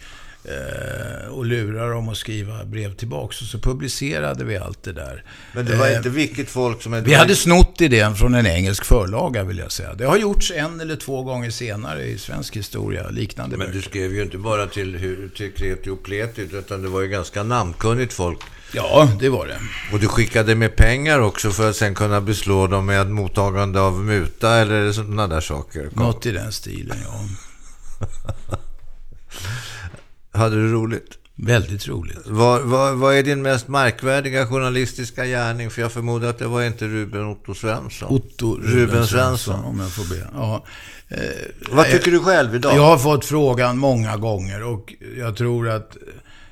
[1.31, 3.41] och lurade dem att skriva brev tillbaks.
[3.43, 5.25] Och så publicerade vi allt det där.
[5.55, 7.03] Men det var Eh, inte vilket folk som...
[7.05, 9.95] Vi hade snott idén från en engelsk förlaga vill jag säga.
[9.95, 13.89] Det har gjorts en eller två gånger senare i svensk historia, liknande Men du böcker.
[13.91, 18.13] skrev ju inte bara till, till kreti och pletit, utan det var ju ganska namnkunnigt
[18.13, 18.39] folk.
[18.73, 19.59] Ja, det var det.
[19.93, 24.05] Och du skickade med pengar också för att sen kunna beslå dem med mottagande av
[24.05, 25.89] muta eller sådana där saker.
[25.93, 27.21] Något i den stilen, ja.
[30.35, 31.19] Hade du roligt?
[31.37, 32.19] Väldigt roligt.
[32.27, 35.71] Vad, vad, vad är din mest märkvärdiga journalistiska gärning?
[35.71, 38.09] För jag förmodar att det var inte Ruben Otto Svensson.
[38.09, 39.65] Otto Ruben Svensson.
[39.65, 40.27] om jag får be.
[40.35, 40.65] Ja.
[41.09, 41.19] Eh,
[41.71, 42.77] Vad tycker du själv idag?
[42.77, 45.97] Jag har fått frågan många gånger och jag tror att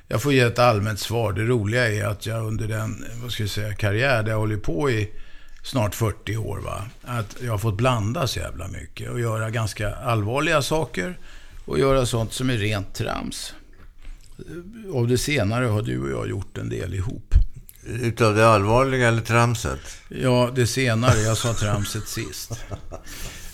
[0.07, 1.33] jag får ge ett allmänt svar.
[1.33, 4.57] Det roliga är att jag under den, vad ska jag säga, karriär där jag håller
[4.57, 5.09] på i
[5.63, 6.83] snart 40 år, va?
[7.03, 11.17] att jag har fått blanda så jävla mycket och göra ganska allvarliga saker
[11.65, 13.53] och göra sånt som är rent trams.
[14.93, 17.33] Av det senare har du och jag gjort en del ihop.
[17.85, 19.79] Utav det allvarliga eller tramset?
[20.09, 21.19] Ja, det senare.
[21.19, 22.51] Jag sa tramset sist.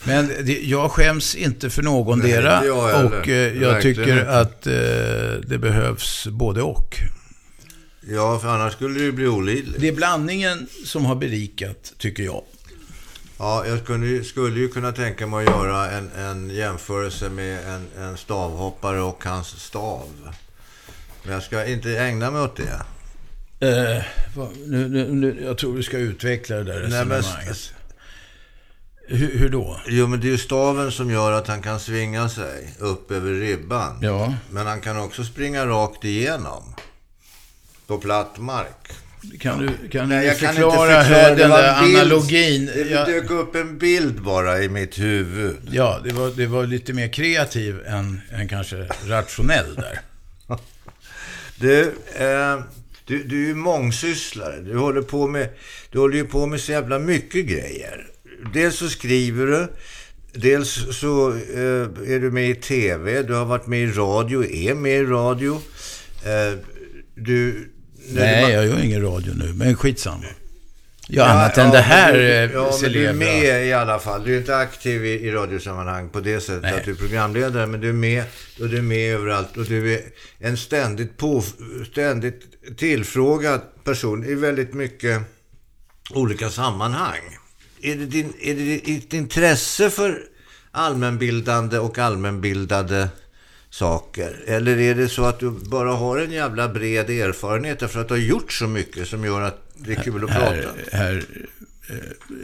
[0.04, 4.40] Men det, jag skäms inte för någon Nej, dera jag och eh, jag tycker inte.
[4.40, 4.74] att eh,
[5.48, 6.96] det behövs både och.
[8.10, 9.82] Ja, för annars skulle det bli olidligt.
[9.82, 12.44] Det är blandningen som har berikat, tycker jag.
[13.38, 17.68] Ja, jag skulle, ju- skulle ju kunna tänka mig att göra en, en jämförelse med
[17.76, 20.06] en, en stavhoppare och hans stav.
[21.30, 22.82] Men jag ska inte ägna mig åt det.
[23.68, 24.04] Eh,
[24.36, 27.74] vad- nu, nu, nu, jag tror vi ska utveckla det där resonemanget.
[29.08, 29.82] Hur, hur då?
[29.88, 33.32] Jo, men det är ju staven som gör att han kan svinga sig upp över
[33.34, 34.00] ribban.
[34.02, 36.76] Ja, Men han kan också springa rakt igenom.
[37.88, 38.92] På platt mark.
[39.40, 41.36] kan du, kan Nej, du jag kan inte förklara, förklara.
[41.36, 41.98] Den där bild.
[41.98, 42.66] analogin?
[42.66, 45.58] Det Jag- dök upp en bild bara i mitt huvud.
[45.72, 50.00] Ja, det var, det var lite mer kreativ än, än kanske rationell där.
[51.60, 51.82] Du,
[52.16, 52.60] eh,
[53.06, 54.62] du, du är ju mångsysslare.
[54.62, 55.50] Du håller, på med,
[55.92, 58.08] du håller ju på med så jävla mycket grejer.
[58.54, 59.68] Dels så skriver du.
[60.34, 63.22] Dels så eh, är du med i TV.
[63.22, 65.62] Du har varit med i radio, är med i radio.
[66.26, 66.60] Eh,
[67.16, 67.70] du...
[68.12, 70.26] Nej, du, jag gör ingen radio nu, men skitsamma.
[71.12, 73.74] Ja, Ja, annat än ja, det här du, eh, Ja, men du är med i
[73.74, 74.24] alla fall.
[74.24, 76.74] Du är inte aktiv i, i radiosammanhang på det sättet Nej.
[76.74, 78.24] att du är programledare, men du är med
[78.62, 80.02] och du är med överallt och du är
[80.40, 81.44] en ständigt, på,
[81.92, 82.42] ständigt
[82.78, 85.22] tillfrågad person i väldigt mycket
[86.14, 87.38] olika sammanhang.
[87.82, 90.22] Är det, din, är det ditt intresse för
[90.72, 93.10] allmänbildande och allmänbildade
[93.70, 94.44] saker?
[94.48, 98.14] Eller är det så att du bara har en jävla bred erfarenhet därför att du
[98.14, 100.46] har gjort så mycket som gör att det är kul att prata?
[100.52, 101.24] Här, här
[101.90, 101.96] eh,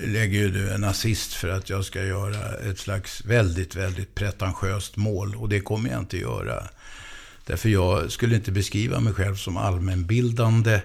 [0.07, 4.97] lägger ju du en assist för att jag ska göra ett slags väldigt, väldigt pretentiöst
[4.97, 5.35] mål.
[5.35, 6.63] Och det kommer jag inte göra.
[7.45, 10.79] Därför jag skulle inte beskriva mig själv som allmänbildande.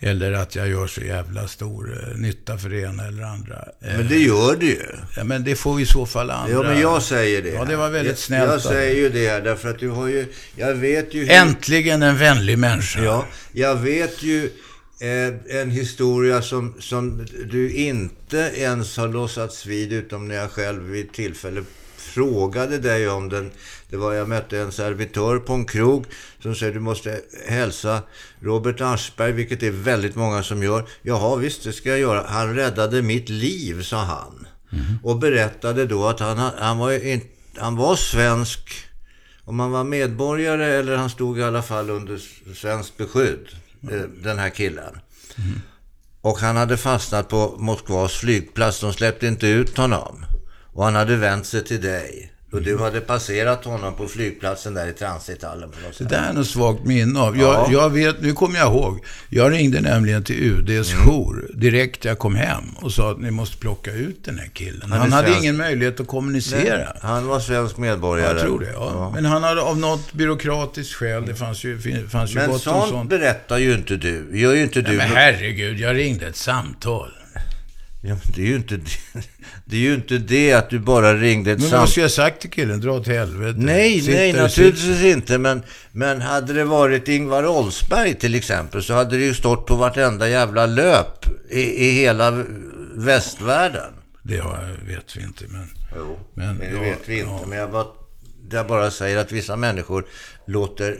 [0.00, 3.54] Eller att jag gör så jävla stor eh, nytta för det ena eller andra.
[3.80, 4.82] Eh, Men det gör du ju.
[5.16, 6.52] ja, men det får i så fall andra.
[6.52, 7.48] Ja, men jag säger det.
[7.50, 10.26] Ja, det var väldigt jag, snällt Jag säger ju det därför att du har ju...
[10.56, 11.20] Jag vet ju...
[11.20, 13.00] hur- Äntligen en vänlig människa.
[13.04, 14.50] Ja, jag vet ju eh,
[15.48, 21.12] en historia som, som du inte ens har låtsats vid utom när jag själv vid
[21.12, 21.64] tillfälle
[21.96, 23.50] frågade dig om den.
[23.90, 26.06] Det var jag mötte en servitör på en krog
[26.42, 28.02] som säger du måste hälsa
[28.40, 30.88] Robert Aschberg, vilket det är väldigt många som gör.
[31.02, 32.26] Jaha, visst det ska jag göra.
[32.28, 34.46] Han räddade mitt liv, sa han.
[35.02, 37.20] Och berättade då att han, han, var,
[37.60, 38.84] han var svensk
[39.44, 42.20] om han var medborgare eller han stod i alla fall under
[42.54, 43.58] svenskt beskydd, eh,
[43.90, 45.00] Eh, den här killen.
[46.20, 48.80] Och han hade fastnat på Moskvas flygplats.
[48.80, 50.26] De släppte inte ut honom.
[50.72, 52.33] Och han hade vänt sig till dig.
[52.54, 55.70] Och du hade passerat honom på flygplatsen där i transithallen.
[55.98, 57.38] Det där är något svagt minne av.
[57.38, 57.68] Jag, ja.
[57.72, 59.04] jag, vet, nu kommer jag ihåg.
[59.28, 61.04] Jag ringde nämligen till UDs mm.
[61.04, 64.92] jour direkt jag kom hem och sa att ni måste plocka ut den här killen.
[64.92, 65.42] Han, han hade svensk.
[65.42, 66.76] ingen möjlighet att kommunicera.
[66.76, 68.32] Nej, han var svensk medborgare.
[68.32, 68.90] Jag tror det, ja.
[68.94, 69.10] ja.
[69.14, 72.84] Men han hade av något byråkratiskt skäl, det fanns ju, fanns ju men gott sånt
[72.84, 73.10] om sånt.
[73.10, 74.38] berättar ju inte du.
[74.38, 74.96] Gör ju inte du.
[74.96, 77.10] Nej, men herregud, jag ringde ett samtal.
[78.06, 78.90] Ja, men det är ju inte det.
[79.64, 82.40] Det är ju inte det att du bara ringde ett Men vad ska jag sagt
[82.40, 82.80] till killen?
[82.80, 83.58] Dra åt helvete.
[83.58, 85.06] Nej, Sitter, nej, naturligtvis sitter.
[85.12, 85.38] inte.
[85.38, 85.62] Men,
[85.92, 90.28] men hade det varit Ingvar Oldsberg till exempel så hade det ju stått på vartenda
[90.28, 92.44] jävla löp i, i hela
[92.94, 93.92] västvärlden.
[94.22, 94.42] Det
[94.86, 95.68] vet vi inte, men...
[95.96, 97.30] Jo, men, det ja, vet vi inte.
[97.30, 97.46] Ja.
[97.46, 97.86] Men jag bara,
[98.50, 100.06] jag bara säger att vissa människor
[100.46, 100.98] låter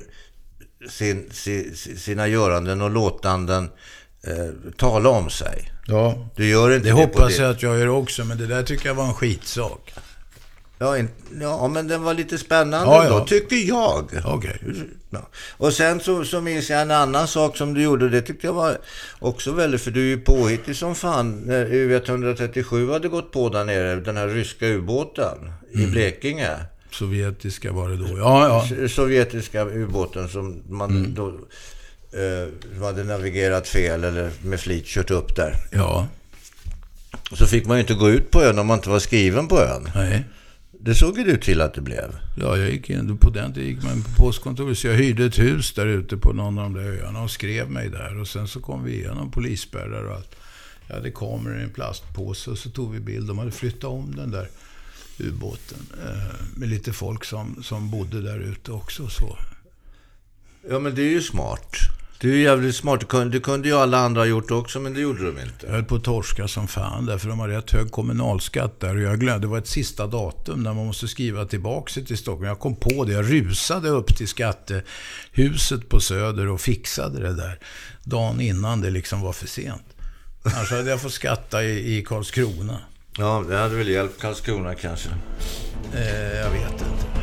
[0.89, 1.31] sin,
[1.97, 3.71] sina göranden och låtanden
[4.27, 5.74] eh, tala om sig.
[5.87, 8.63] Ja, du gör inte det, det hoppas jag att jag gör också, men det där
[8.63, 9.93] tycker jag var en skitsak.
[10.79, 10.97] Ja,
[11.41, 13.11] ja men den var lite spännande ja, ja.
[13.11, 14.05] då, tycker jag.
[14.35, 14.59] Okay.
[15.11, 15.29] Ja.
[15.57, 18.55] Och sen så, så minns jag en annan sak som du gjorde, det tyckte jag
[18.55, 18.79] var
[19.19, 23.65] också väldigt, för du är ju påhittig som fan, när U137 hade gått på där
[23.65, 25.89] nere, den här ryska ubåten mm.
[25.89, 26.51] i Blekinge.
[26.91, 28.89] Sovjetiska var det då, ja, ja.
[28.89, 31.15] Sovjetiska ubåten som man mm.
[31.15, 31.35] då
[32.15, 35.57] eh, hade navigerat fel eller med flit kört upp där.
[35.71, 36.09] Ja.
[37.33, 39.61] Så fick man ju inte gå ut på ön om man inte var skriven på
[39.61, 39.89] ön.
[39.95, 40.25] Nej.
[40.81, 42.17] Det såg ju du till att det blev.
[42.37, 44.79] Ja, jag gick in på den tiden gick man på postkontoret.
[44.79, 47.71] Så jag hyrde ett hus där ute på någon av de där öarna och skrev
[47.71, 48.21] mig där.
[48.21, 50.37] Och sen så kom vi igenom polisspärrar och allt.
[50.89, 53.29] Jag hade kameror i en plastpåse och så tog vi bild.
[53.29, 54.49] De hade flyttat om den där
[55.19, 55.79] ubåten.
[56.05, 59.09] Eh, med lite folk som, som bodde där ute också.
[59.09, 59.39] Så.
[60.71, 61.77] Ja, men det är ju smart.
[62.19, 63.01] Du är jävligt smart.
[63.01, 65.67] Det kunde, kunde ju alla andra gjort också, men det gjorde de inte.
[65.67, 68.97] Jag höll på att torska som fan, därför de har rätt hög kommunalskatt där.
[68.97, 72.19] Och jag glömde, det var ett sista datum när man måste skriva tillbaka sig till
[72.19, 72.49] Stockholm.
[72.49, 73.13] Jag kom på det.
[73.13, 77.59] Jag rusade upp till skattehuset på Söder och fixade det där.
[78.03, 79.83] Dagen innan det liksom var för sent.
[80.43, 82.79] Annars hade jag fått skatta i, i Karlskrona.
[83.19, 85.09] Ja, det hade väl hjälpt Karlskrona kanske.
[85.95, 87.14] Eh, jag vet inte.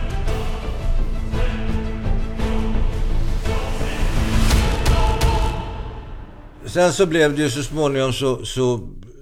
[6.66, 8.46] Sen så blev det ju så småningom så...
[8.46, 8.74] så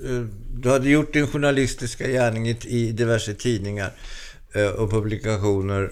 [0.05, 0.25] eh,
[0.61, 3.91] du hade gjort din journalistiska gärning i, i diverse tidningar
[4.53, 5.91] eh, och publikationer.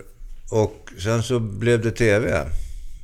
[0.50, 2.46] Och sen så blev det TV.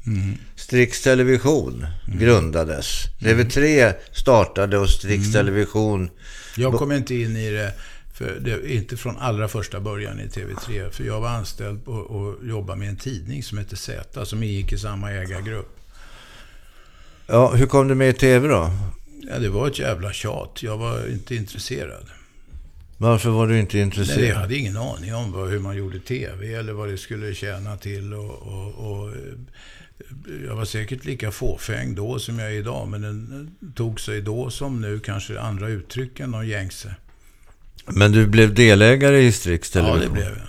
[0.07, 0.37] Mm.
[0.55, 2.19] Strix Television mm.
[2.19, 3.03] grundades.
[3.21, 3.39] Mm.
[3.39, 5.33] TV3 startade och Strix mm.
[5.33, 6.09] Television...
[6.57, 7.73] Jag kom inte in i det,
[8.13, 10.89] för det, inte från allra första början i TV3.
[10.89, 14.73] För jag var anställd och, och jobbade med en tidning som hette Z, som ingick
[14.73, 15.82] i samma ägargrupp.
[17.27, 18.71] Ja, hur kom du med i TV då?
[19.29, 20.63] Ja, det var ett jävla tjat.
[20.63, 22.05] Jag var inte intresserad.
[22.97, 24.19] Varför var du inte intresserad?
[24.19, 27.77] Nej, jag hade ingen aning om hur man gjorde TV eller vad det skulle tjäna
[27.77, 28.13] till.
[28.13, 29.15] Och, och, och, eh,
[30.47, 34.49] jag var säkert lika fåfäng då som jag är idag, men den tog sig då
[34.49, 36.95] som nu kanske andra uttryck än de gängse.
[37.85, 40.01] Men du blev delägare i Strix Television?
[40.01, 40.47] Ja, det blev jag.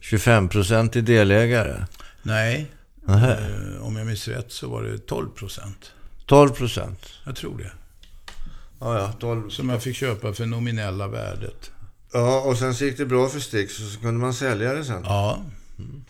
[0.00, 1.84] 25 procent i delägare?
[2.22, 2.66] Nej,
[3.08, 5.92] eh, om jag minns rätt så var det 12 procent.
[6.26, 7.06] 12 procent?
[7.24, 7.72] Jag tror det.
[8.80, 9.50] Ja, ja, 12.
[9.50, 11.70] Som jag fick köpa för nominella värdet.
[12.12, 14.84] Ja, och sen så gick det bra för Stix och så kunde man sälja det
[14.84, 15.02] sen.
[15.04, 15.40] Ja.
[15.78, 16.04] Mm.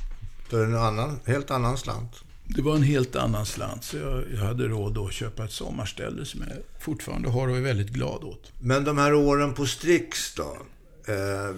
[0.49, 2.13] För en annan, helt annan slant.
[2.49, 6.25] Det var en helt annan slant, så jag, jag hade råd att köpa ett sommarställe
[6.25, 8.53] som jag fortfarande har och är väldigt glad åt.
[8.61, 10.57] Men de här åren på Strix då?
[11.13, 11.57] Eh,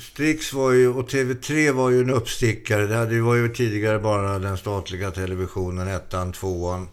[0.00, 2.86] Strix var ju, och TV3 var ju en uppstickare.
[2.86, 6.88] Det hade, var ju tidigare bara den statliga televisionen, ettan, tvåan.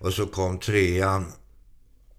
[0.00, 1.26] Och så kom trean.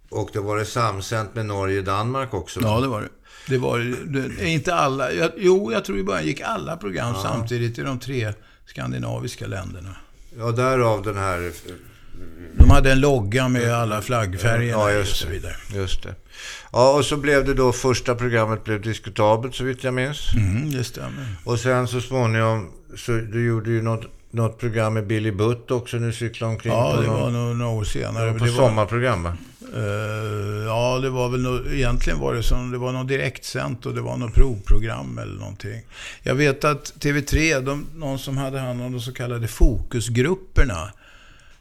[0.09, 2.59] Och det var det samsänt med Norge och Danmark också.
[2.61, 3.09] Ja, det var det.
[3.47, 5.11] Det var det, inte alla.
[5.11, 7.21] Jag, jo, jag tror i början gick alla program ja.
[7.21, 8.33] samtidigt i de tre
[8.65, 9.95] skandinaviska länderna.
[10.37, 11.51] Ja, därav den här...
[12.57, 15.55] De hade en logga med alla flaggfärgerna ja, och så vidare.
[15.73, 16.15] Just det.
[16.71, 20.33] Ja, och så blev det då, första programmet blev diskutabelt så vitt jag minns.
[20.33, 21.35] Mm, det stämmer.
[21.43, 25.97] Och sen så småningom, så du gjorde ju något något program med Billy Butt också
[25.97, 26.73] nu cykla omkring?
[26.73, 28.33] Ja, det någon, var nog några år senare.
[28.33, 29.37] På det sommarprogram va?
[29.75, 33.93] Uh, ja, det var väl no, egentligen var det som, det var något direktsänt och
[33.93, 35.81] det var något provprogram eller någonting.
[36.23, 40.91] Jag vet att TV3, de, någon som hade hand om de så kallade fokusgrupperna.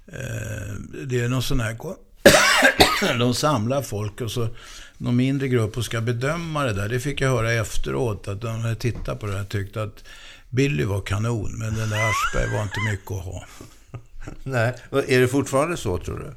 [0.08, 0.74] Uh,
[1.06, 1.76] det är någon sån här,
[3.18, 4.48] de samlar folk och så
[5.00, 6.88] någon mindre grupp och ska bedöma det där.
[6.88, 10.04] Det fick jag höra efteråt, att de tittade på det här tyckte att
[10.50, 13.46] Billy var kanon, men den där Aschberg var inte mycket att ha.
[14.42, 16.34] Nej, är det fortfarande så tror du?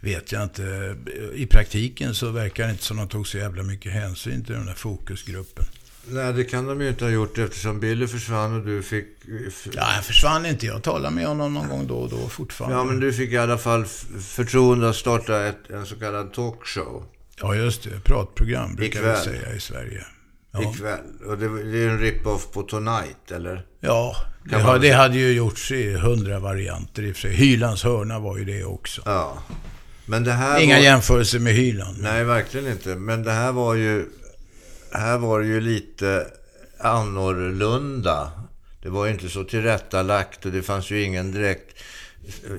[0.00, 0.96] Det vet jag inte.
[1.34, 4.54] I praktiken så verkar det inte som att de tog så jävla mycket hänsyn till
[4.54, 5.64] den där fokusgruppen.
[6.08, 9.06] Nej, det kan de ju inte ha gjort eftersom Billy försvann och du fick...
[9.72, 10.66] Ja, han försvann inte.
[10.66, 12.76] Jag talar med honom någon gång då och då fortfarande.
[12.76, 13.84] Ja, men du fick i alla fall
[14.20, 17.04] förtroende att starta ett, en så kallad talkshow.
[17.40, 18.00] Ja, just det.
[18.04, 20.04] Pratprogram brukar vi säga i Sverige.
[20.54, 20.70] Ja.
[20.70, 21.00] Ikväll.
[21.26, 23.66] Och det, det är en rip-off på Tonight, eller?
[23.80, 24.80] Ja, det, man...
[24.80, 27.32] det, hade ju gjorts i hundra varianter i och för sig.
[27.32, 29.02] Hylands hörna var ju det också.
[29.04, 29.38] Ja.
[30.06, 30.82] Men det här Inga var...
[30.82, 31.96] jämförelser med Hyland.
[32.00, 32.96] Nej, verkligen inte.
[32.96, 34.06] Men det här var ju...
[34.92, 36.26] Här var det ju lite
[36.80, 38.30] annorlunda.
[38.82, 41.78] Det var ju inte så tillrättalagt och det fanns ju ingen direkt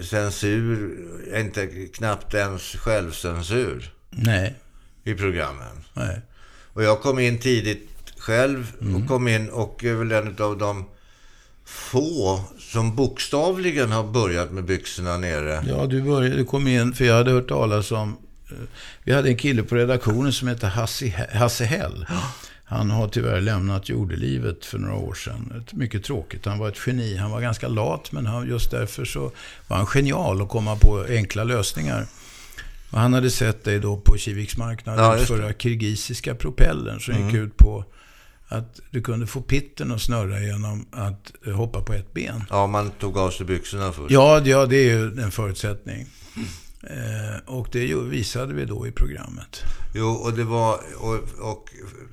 [0.10, 0.98] censur,
[1.36, 3.94] inte knappt ens självcensur.
[4.10, 4.56] Nej.
[5.04, 5.84] I programmen.
[5.94, 6.22] Nej.
[6.76, 8.96] Och jag kom in tidigt själv mm.
[8.96, 10.86] och kom in och är väl en av de
[11.66, 15.64] få som bokstavligen har börjat med byxorna nere.
[15.68, 18.18] Ja, du, började, du kom in, för jag hade hört talas om...
[18.50, 18.58] Eh,
[19.04, 22.06] vi hade en kille på redaktionen som hette Hasse, Hasse Hell.
[22.66, 25.54] Han har tyvärr lämnat jordelivet för några år sedan.
[25.62, 26.46] Ett, mycket tråkigt.
[26.46, 27.18] Han var ett geni.
[27.18, 29.32] Han var ganska lat, men han, just därför så
[29.68, 32.08] var han genial att komma på enkla lösningar.
[32.92, 37.26] Och han hade sett dig då på Kiviksmarknaden ja, utföra kirgisiska propellern som mm.
[37.26, 37.86] gick ut på
[38.48, 42.44] att du kunde få pitten att snurra genom att hoppa på ett ben.
[42.50, 44.12] Ja, man tog av sig byxorna först.
[44.12, 46.08] Ja, ja det är ju en förutsättning.
[46.90, 49.64] Eh, och det visade vi då i programmet.
[49.94, 50.80] Jo, och det var...
[50.98, 51.16] Och,
[51.52, 51.70] och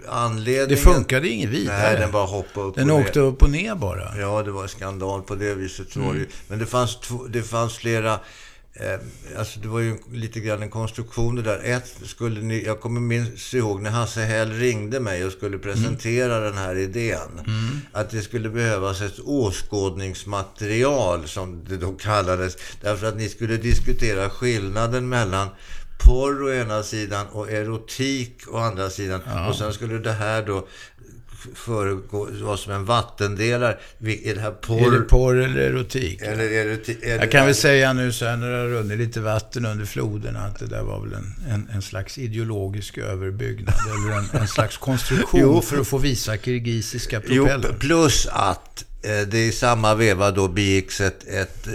[0.08, 0.68] anledningen...
[0.68, 1.82] Det funkade inget vidare.
[1.82, 3.26] Nej, den bara hoppade upp Den och åkte ner.
[3.26, 4.18] upp och ner bara.
[4.18, 5.96] Ja, det var skandal på det viset.
[5.96, 6.26] Mm.
[6.48, 8.20] Men det fanns, det fanns flera
[9.38, 11.60] alltså det var ju lite grann en konstruktion det där.
[11.64, 16.36] Ett, skulle ni, jag kommer minst ihåg när Hasse Hell ringde mig och skulle presentera
[16.36, 16.44] mm.
[16.44, 17.38] den här idén.
[17.38, 17.80] Mm.
[17.92, 22.56] Att det skulle behövas ett åskådningsmaterial, som det då kallades.
[22.80, 25.48] Därför att ni skulle diskutera skillnaden mellan
[26.04, 29.20] porr å ena sidan och erotik å andra sidan.
[29.26, 29.48] Ja.
[29.48, 30.66] Och sen skulle det här då
[31.54, 33.78] föregå, vara som en vattendelare.
[34.00, 34.86] Är det här porr?
[34.86, 36.22] Är det porr eller erotik?
[36.22, 39.20] Eller eroti är jag kan väl säga nu så här när det har runnit lite
[39.20, 43.74] vatten under floden att det där var väl en, en, en slags ideologisk överbyggnad.
[43.86, 47.68] eller en, en slags konstruktion jo, för att få visa kirgisiska propeller.
[47.72, 51.72] Jo, plus att det i samma veva då begicks ett, ett eh,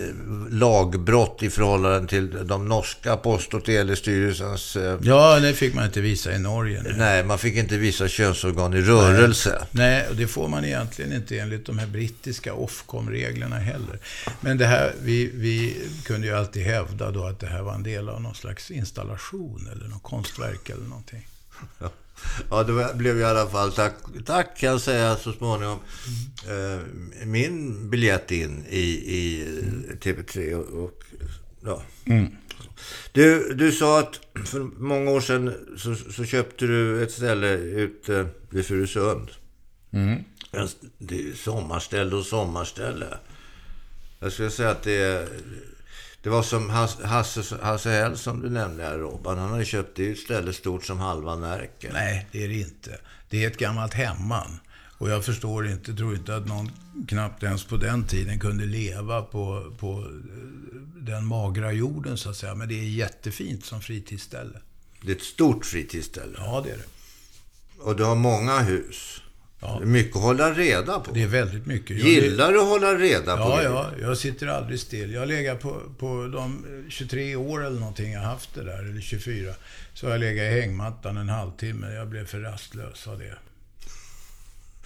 [0.49, 4.75] lagbrott i förhållande till de norska post och telestyrelsens...
[4.75, 6.81] Eh, ja, det fick man inte visa i Norge.
[6.83, 9.67] Nej, nej man fick inte visa könsorgan i rörelse.
[9.71, 9.91] Nej.
[9.91, 13.99] nej, och det får man egentligen inte enligt de här brittiska Ofcom-reglerna heller.
[14.41, 17.83] Men det här, vi, vi kunde ju alltid hävda då att det här var en
[17.83, 21.27] del av någon slags installation eller något konstverk eller någonting.
[21.79, 21.89] Ja.
[22.49, 23.93] Ja, det blev i alla fall, tack,
[24.25, 25.79] tack kan jag säga så småningom,
[26.47, 27.31] mm.
[27.31, 28.83] min biljett in i,
[29.17, 29.45] i
[30.01, 30.53] TV3.
[30.53, 31.03] Och, och
[31.65, 31.81] ja.
[32.05, 32.27] Mm.
[33.11, 38.27] Du, du sa att för många år sedan så, så köpte du ett ställe ute
[38.49, 39.29] vid Furusund.
[39.91, 40.23] Mm.
[40.97, 43.17] Det är sommarställe och sommarställe.
[44.19, 45.27] Jag skulle säga att det är
[46.27, 49.37] det var som Hasse, Hasse Hell som du nämnde här, Robban.
[49.37, 51.89] Han har ju köpt det ett ställe stort som halva Närke.
[51.93, 52.97] Nej, det är det inte.
[53.29, 54.59] Det är ett gammalt hemman.
[54.97, 56.71] Och jag förstår inte, tror inte att någon
[57.07, 62.37] knappt ens på den tiden kunde leva på, på eh, den magra jorden så att
[62.37, 62.55] säga.
[62.55, 64.59] Men det är jättefint som fritidsställe.
[65.01, 66.37] Det är ett stort fritidsställe.
[66.37, 67.83] Ja, det är det.
[67.83, 69.21] Och du har många hus.
[69.59, 69.77] Ja.
[69.79, 71.11] Det är mycket att hålla reda på.
[71.11, 71.97] Det är väldigt mycket.
[71.97, 73.63] Jag Gillar du att hålla reda ja, på det?
[73.63, 75.13] Ja, jag sitter aldrig still.
[75.13, 79.53] Jag legat på, på de 23 år eller någonting jag haft det där, eller 24.
[79.93, 81.93] Så har jag legat i hängmattan en halvtimme.
[81.93, 83.37] Jag blev för rastlös av det.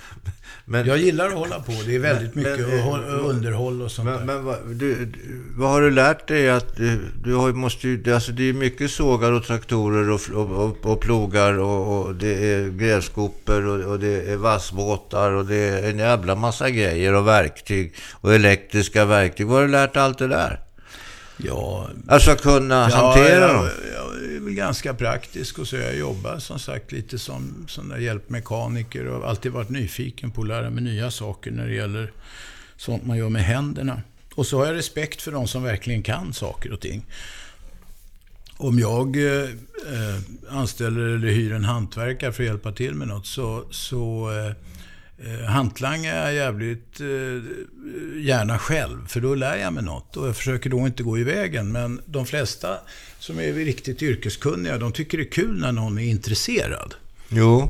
[0.66, 1.72] Men, jag gillar att hålla på.
[1.86, 4.26] Det är väldigt men, mycket men, eh, underhåll och sånt men, där.
[4.26, 5.12] Men vad, du,
[5.58, 6.50] vad har du lärt dig?
[6.50, 10.86] Att du, du har, måste ju, alltså det är mycket sågar och traktorer och, och,
[10.86, 15.90] och plogar och, och, det är grävskopor och, och det är vassbåtar och det är
[15.90, 19.48] en jävla massa grejer och verktyg och elektriska verktyg.
[19.48, 20.60] Vad har du lärt allt det där?
[21.38, 23.66] Ja, alltså kunna ja, hantera ja, dem?
[23.66, 24.11] Är
[24.42, 29.30] väl ganska praktisk och så jag jobbar som sagt lite som, som där hjälpmekaniker och
[29.30, 32.12] alltid varit nyfiken på att lära mig nya saker när det gäller
[32.76, 34.02] sånt man gör med händerna.
[34.36, 37.06] Och så har jag respekt för de som verkligen kan saker och ting.
[38.58, 43.26] Om jag eh, eh anställer eller hyr en hantverkare för att hjälpa till med något
[43.26, 44.54] så, så eh,
[45.26, 47.08] Eh, hantlangar jag jävligt eh,
[48.22, 50.18] gärna själv, för då lär jag mig något.
[50.18, 51.72] Och jag försöker då inte gå i vägen.
[51.72, 52.78] Men de flesta
[53.20, 56.94] som är riktigt yrkeskunniga, de tycker det är kul när någon är intresserad.
[57.30, 57.70] Jo,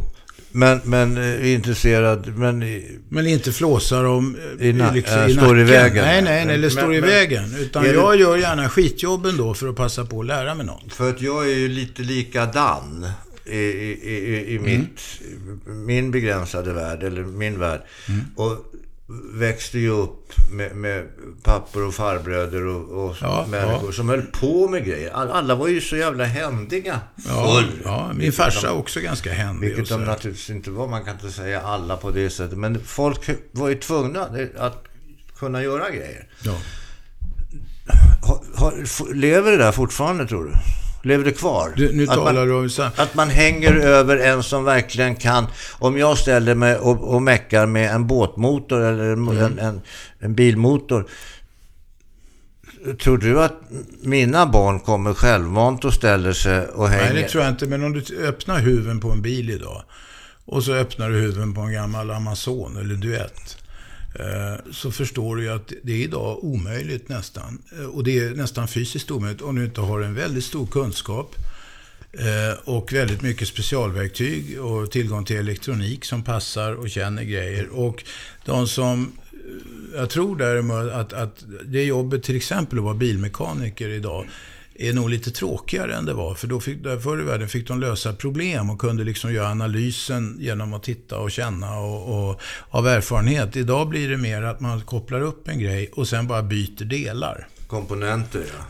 [0.52, 2.82] men, men eh, intresserad, men...
[3.10, 4.38] Men inte flåsar om...
[4.60, 6.06] I, na, liksom, äh, i står i vägen?
[6.06, 7.56] Nej, nej, nej, eller står men, i vägen.
[7.60, 10.93] Utan jag gör gärna skitjobben då för att passa på att lära mig något.
[10.93, 13.08] För att jag är ju lite likadan.
[13.45, 14.63] I, i, i mm.
[14.63, 15.01] mitt,
[15.65, 17.81] min begränsade värld, eller min värld.
[18.09, 18.21] Mm.
[18.35, 18.57] Och
[19.33, 21.07] växte ju upp med, med
[21.43, 23.91] pappor och farbröder och, och ja, människor ja.
[23.91, 25.11] som höll på med grejer.
[25.11, 29.67] Alla var ju så jävla händiga ja, ja, min farsa de, också ganska händig.
[29.67, 30.87] Vilket de naturligtvis inte var.
[30.87, 32.57] Man kan inte säga alla på det sättet.
[32.57, 34.27] Men folk var ju tvungna
[34.57, 34.83] att
[35.39, 36.27] kunna göra grejer.
[36.43, 36.57] Ja.
[38.21, 40.51] Har, har, lever det där fortfarande, tror du?
[41.04, 41.74] Lever det kvar?
[41.76, 42.84] Du, nu att talar man, du.
[43.02, 45.47] Att man hänger över en som verkligen kan.
[45.80, 49.38] Om jag ställer mig och, och meckar med en båtmotor eller mm.
[49.38, 49.82] en, en,
[50.20, 51.08] en bilmotor.
[53.04, 53.62] Tror du att
[54.02, 57.14] mina barn kommer självmant och ställer sig och hänger?
[57.14, 57.66] Nej, det tror jag inte.
[57.66, 59.84] Men om du öppnar huven på en bil idag
[60.45, 63.58] och så öppnar du huven på en gammal Amazon eller Duett.
[64.14, 67.62] Eh, så förstår du ju att det är idag omöjligt nästan.
[67.80, 71.36] Eh, och det är nästan fysiskt omöjligt om du inte har en väldigt stor kunskap
[72.12, 77.70] eh, och väldigt mycket specialverktyg och tillgång till elektronik som passar och känner grejer.
[77.70, 78.03] Och
[78.45, 79.12] de som
[79.95, 84.28] jag tror däremot att, att det jobbet till exempel att vara bilmekaniker idag
[84.76, 86.36] är nog lite tråkigare än det var.
[86.36, 89.47] För då fick, där förr i världen fick de lösa problem och kunde liksom göra
[89.47, 93.55] analysen genom att titta och känna och, och av erfarenhet.
[93.55, 97.47] Idag blir det mer att man kopplar upp en grej och sen bara byter delar.
[97.67, 98.65] Komponenter, ja.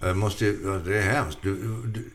[0.00, 0.06] Ja.
[0.06, 0.44] Jag måste,
[0.84, 1.38] det är hemskt.
[1.42, 2.10] Du, du,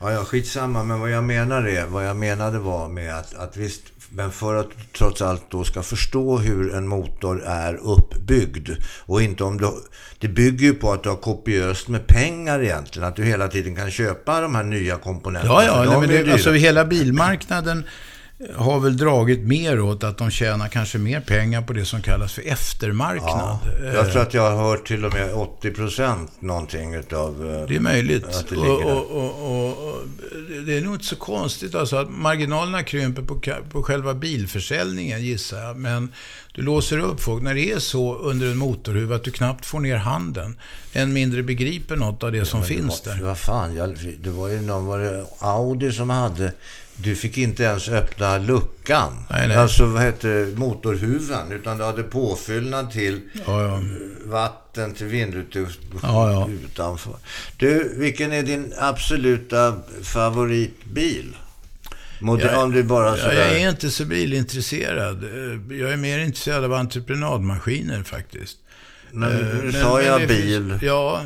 [0.00, 0.84] ja, ja, skitsamma.
[0.84, 4.54] Men vad jag menar är, vad jag menade var med att, att visst, men för
[4.54, 8.70] att du trots allt då ska förstå hur en motor är uppbyggd
[9.06, 9.70] och inte om du...
[10.18, 13.08] Det bygger ju på att du har kopiöst med pengar egentligen.
[13.08, 15.64] Att du hela tiden kan köpa de här nya komponenterna.
[15.64, 15.90] Ja, ja.
[15.90, 17.84] Nej, men det, alltså hela bilmarknaden
[18.56, 22.32] har väl dragit mer åt att de tjänar kanske mer pengar på det som kallas
[22.32, 23.58] för eftermarknad.
[23.82, 27.54] Ja, jag tror att jag har hört till och med 80 procent någonting utav...
[27.54, 28.44] Eh, det är möjligt.
[28.48, 30.02] Det, och, och, och,
[30.66, 35.60] det är nog inte så konstigt alltså att marginalerna krymper på, på själva bilförsäljningen gissar
[35.60, 35.76] jag.
[35.76, 36.12] Men
[36.54, 37.42] du låser upp folk.
[37.42, 40.58] När det är så under en motorhuv att du knappt får ner handen.
[40.92, 43.22] Än mindre begriper något av det ja, som finns det där.
[43.22, 46.52] Vad fan, jag, det var ju någon, var det Audi som hade
[47.02, 49.12] du fick inte ens öppna luckan.
[49.30, 49.56] Nej, nej.
[49.56, 51.52] Alltså vad heter motorhuven.
[51.52, 53.82] Utan du hade påfyllnad till ja, ja.
[54.24, 55.68] vatten till vindrutor
[56.02, 57.14] ja, utanför.
[57.56, 61.36] Du, vilken är din absoluta favoritbil?
[62.20, 63.34] Modell, jag, om du bara sådär...
[63.34, 65.24] jag är inte så bilintresserad.
[65.70, 68.58] Jag är mer intresserad av entreprenadmaskiner faktiskt.
[69.12, 70.78] Men eh, sa jag bil.
[70.82, 71.22] Ja,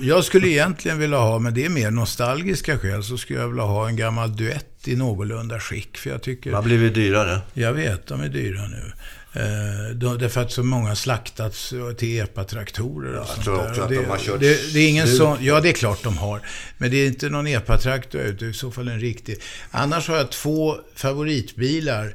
[0.00, 3.62] jag skulle egentligen vilja ha, men det är mer nostalgiska skäl, så skulle jag vilja
[3.62, 5.96] ha en gammal duett i någorlunda skick.
[5.96, 6.50] För jag tycker...
[6.50, 7.40] De har blivit dyrare.
[7.52, 8.92] Jag vet, de är dyra nu.
[9.32, 14.04] Eh, därför att så många slaktats till epatraktorer och jag tror också att det, de
[14.04, 16.40] har kört det, det är ingen sån, Ja, det är klart de har.
[16.78, 19.36] Men det är inte någon epatraktor ute, i så fall en riktig.
[19.70, 22.14] Annars har jag två favoritbilar.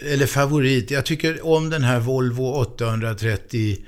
[0.00, 3.78] Eller favorit, jag tycker om den här Volvo 830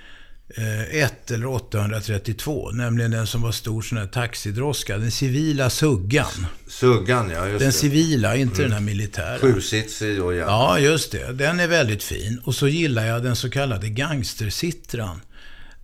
[0.90, 4.98] 1 eller 832, nämligen den som var stor sån här taxidroska.
[4.98, 6.46] Den civila Suggan.
[6.66, 7.48] Suggan, ja.
[7.48, 7.72] Just den det.
[7.72, 8.70] civila, inte mm.
[8.70, 9.38] den här militära.
[9.38, 10.44] Sjusitsig då, ja.
[10.46, 11.32] Ja, just det.
[11.32, 12.40] Den är väldigt fin.
[12.44, 15.20] Och så gillar jag den så kallade gangstersittran.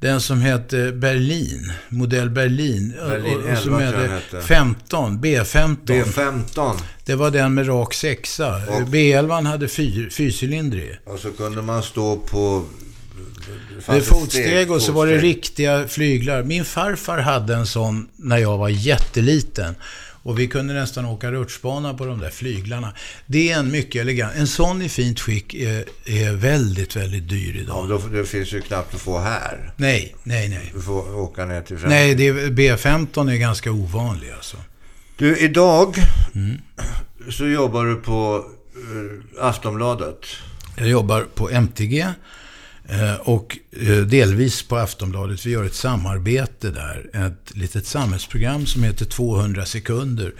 [0.00, 2.94] Den som hette Berlin, modell Berlin.
[3.08, 5.76] Berlin och, och som hette 15, B15.
[5.86, 6.76] B15.
[7.04, 8.60] Det var den med rak sexa.
[8.68, 10.98] B11 hade fyr, fyrcylindrig.
[11.04, 12.64] Och så kunde man stå på
[13.86, 16.42] med fotsteg och så var det riktiga flyglar.
[16.42, 19.74] Min farfar hade en sån när jag var jätteliten.
[20.22, 22.92] Och vi kunde nästan åka rutschbana på de där flyglarna.
[23.26, 24.32] Det är en mycket elegant.
[24.36, 27.90] En sån i fint skick är, är väldigt, väldigt dyr idag.
[27.90, 29.72] Ja, då, det finns ju knappt att få här.
[29.76, 30.70] Nej, nej, nej.
[30.74, 32.04] Du får åka ner till Frankrike.
[32.04, 34.56] Nej, det, B15 är ganska ovanlig alltså.
[35.16, 35.96] Du, idag
[36.34, 36.56] mm.
[37.30, 38.44] så jobbar du på
[38.76, 40.26] uh, Aftonbladet.
[40.76, 42.06] Jag jobbar på MTG.
[42.88, 45.46] Eh, och eh, delvis på Aftonbladet.
[45.46, 47.10] Vi gör ett samarbete där.
[47.26, 50.32] Ett litet samhällsprogram som heter 200 sekunder.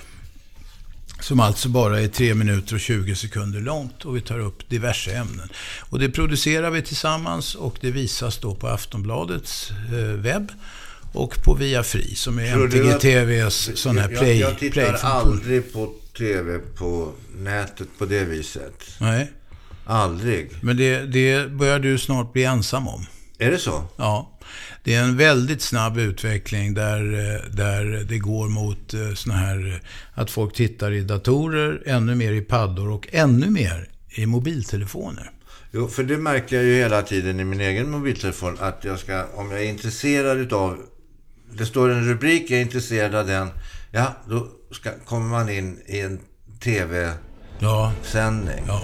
[1.21, 5.13] Som alltså bara är 3 minuter och 20 sekunder långt och vi tar upp diverse
[5.13, 5.49] ämnen.
[5.81, 10.53] Och det producerar vi tillsammans och det visas då på Aftonbladets eh, webb
[11.13, 14.95] och på Via Fri som är MTG TVs sån här play Jag, jag tittar play
[15.03, 18.85] aldrig på TV på nätet på det viset.
[19.01, 19.33] Nej.
[19.91, 20.51] Aldrig.
[20.61, 23.07] Men det, det börjar du snart bli ensam om.
[23.39, 23.82] Är det så?
[23.97, 24.39] Ja.
[24.84, 27.03] Det är en väldigt snabb utveckling där,
[27.57, 29.82] där det går mot eh, såna här
[30.14, 35.30] att folk tittar i datorer, ännu mer i paddor och ännu mer i mobiltelefoner.
[35.72, 39.24] Jo, för det märker jag ju hela tiden i min egen mobiltelefon att jag ska,
[39.34, 40.78] om jag är intresserad utav,
[41.53, 43.49] det står en rubrik, jag är intresserad av den,
[43.91, 46.20] ja, då ska, kommer man in i en
[46.61, 48.64] tv-sändning.
[48.66, 48.82] Ja.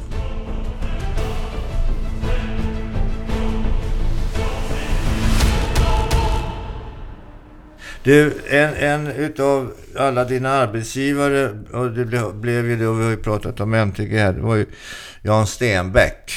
[8.04, 13.04] Du, en, en utav alla dina arbetsgivare, och det blev, blev ju det, och vi
[13.04, 14.66] har ju pratat om MTG här, det var ju
[15.22, 16.32] Jan Stenbeck.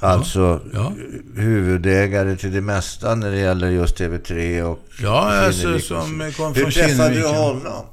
[0.00, 0.92] Alltså ja.
[1.36, 6.62] huvudägare till det mesta när det gäller just TV3 och Ja, alltså som kom Hur
[6.62, 7.84] från träffade du honom?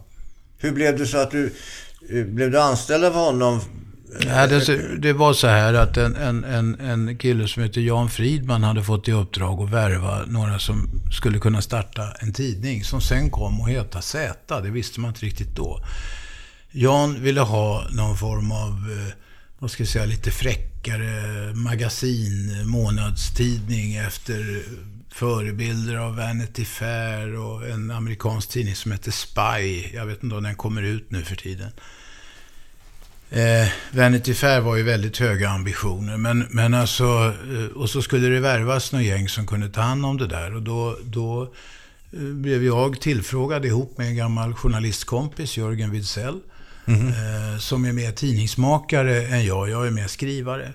[0.57, 1.53] Hur blev det så att du...
[2.09, 3.61] Blev du anställd av honom?
[4.25, 8.09] Nej, det, det var så här att en, en, en, en kille som heter Jan
[8.09, 13.01] Fridman hade fått i uppdrag att värva några som skulle kunna starta en tidning som
[13.01, 14.61] sen kom att heta Z.
[14.61, 15.81] Det visste man inte riktigt då.
[16.71, 19.13] Jan ville ha någon form av, eh,
[19.59, 24.63] vad ska jag säga, lite fräckare magasin, månadstidning efter
[25.09, 29.95] förebilder av Vanity Fair och en amerikansk tidning som heter Spy.
[29.95, 31.71] Jag vet inte om den kommer ut nu för tiden.
[33.29, 36.17] Eh, Vanity Fair var ju väldigt höga ambitioner.
[36.17, 40.05] Men, men alltså, eh, och så skulle det värvas någon gäng som kunde ta hand
[40.05, 40.55] om det där.
[40.55, 41.43] Och då, då
[42.13, 46.39] eh, blev jag tillfrågad ihop med en gammal journalistkompis, Jörgen Widsell.
[46.85, 47.07] Mhm.
[47.07, 49.69] eh, som är mer tidningsmakare än jag.
[49.69, 50.73] Jag är mer skrivare.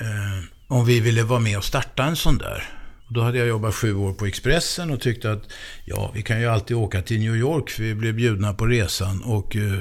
[0.00, 2.64] Eh, om vi ville vara med och starta en sån där.
[3.08, 5.42] Då hade jag jobbat sju år på Expressen och tyckte att
[5.84, 9.22] ja, vi kan ju alltid åka till New York för vi blev bjudna på resan
[9.22, 9.78] och uh,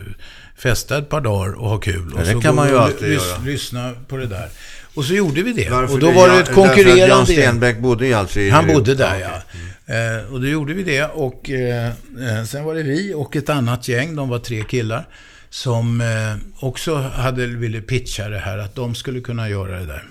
[0.57, 2.11] festa ett par dagar och ha kul.
[2.15, 3.39] Ja, och det kan man ju alltid lys- göra.
[3.45, 4.49] Lyssna på det där.
[4.93, 5.69] Och så gjorde vi det.
[5.69, 6.13] Varför och då det?
[6.13, 7.25] var det ett därför att Jan konkurrerande...
[7.25, 8.49] Stenbeck bodde alltså i...
[8.49, 9.41] Han bodde där, Ja,
[9.87, 9.93] ja.
[9.93, 11.03] Eh, och då gjorde vi det.
[11.03, 15.07] Och eh, eh, sen var det vi och ett annat gäng, de var tre killar,
[15.49, 20.03] som eh, också hade, ville pitcha det här, att de skulle kunna göra det där.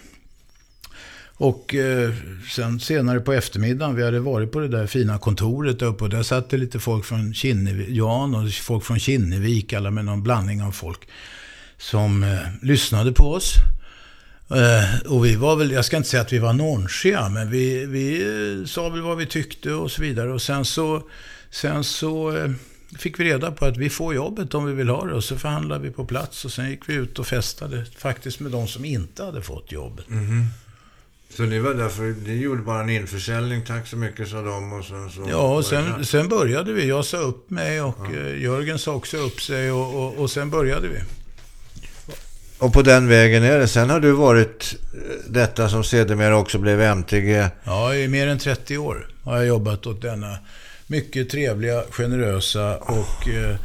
[1.42, 2.12] Och eh,
[2.50, 6.10] sen senare på eftermiddagen, vi hade varit på det där fina kontoret där uppe och
[6.10, 10.22] där satt det lite folk från Kinnevik, Jan och folk från Kinnevik, alla med någon
[10.22, 11.08] blandning av folk,
[11.78, 13.54] som eh, lyssnade på oss.
[14.50, 17.86] Eh, och vi var väl, jag ska inte säga att vi var nonchiga, men vi,
[17.86, 20.32] vi eh, sa väl vad vi tyckte och så vidare.
[20.32, 21.02] Och sen så,
[21.50, 22.50] sen så eh,
[22.98, 25.14] fick vi reda på att vi får jobbet om vi vill ha det.
[25.14, 28.52] Och så förhandlade vi på plats och sen gick vi ut och festade faktiskt med
[28.52, 30.06] de som inte hade fått jobbet.
[30.06, 30.44] Mm-hmm.
[31.36, 34.84] Så ni var därför, ni gjorde bara en införsäljning, tack så mycket sa de och
[34.84, 35.26] sen så...
[35.30, 36.88] Ja, och sen, sen började vi.
[36.88, 40.50] Jag sa upp mig och eh, Jörgen sa också upp sig och, och, och sen
[40.50, 40.98] började vi.
[42.58, 43.68] Och på den vägen är det.
[43.68, 47.48] Sen har du varit eh, detta som sedermera också blev MTG.
[47.64, 50.38] Ja, i mer än 30 år har jag jobbat åt denna
[50.86, 53.56] mycket trevliga, generösa och eh,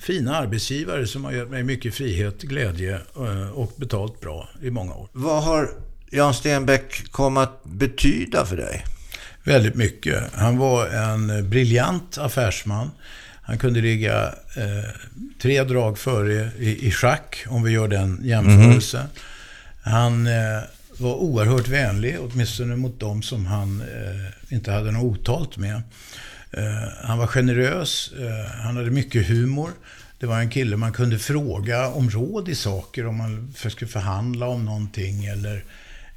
[0.00, 4.94] fina arbetsgivare som har gett mig mycket frihet, glädje eh, och betalt bra i många
[4.94, 5.08] år.
[5.12, 5.70] Vad har
[6.10, 8.84] Jan Stenbeck kommit att betyda för dig?
[9.44, 10.22] Väldigt mycket.
[10.32, 12.90] Han var en briljant affärsman.
[13.42, 14.90] Han kunde ligga eh,
[15.42, 19.06] tre drag före i, i schack, om vi gör den jämförelsen.
[19.82, 20.62] Han eh,
[20.98, 25.82] var oerhört vänlig, åtminstone mot dem som han eh, inte hade något otalt med.
[26.52, 29.70] Eh, han var generös, eh, han hade mycket humor.
[30.18, 34.46] Det var en kille man kunde fråga om råd i saker, om man skulle förhandla
[34.46, 35.64] om någonting eller,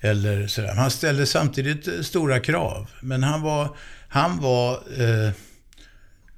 [0.02, 0.76] eller sådär.
[0.76, 2.90] Han ställde samtidigt stora krav.
[3.02, 3.76] Men han var,
[4.08, 5.32] han var eh,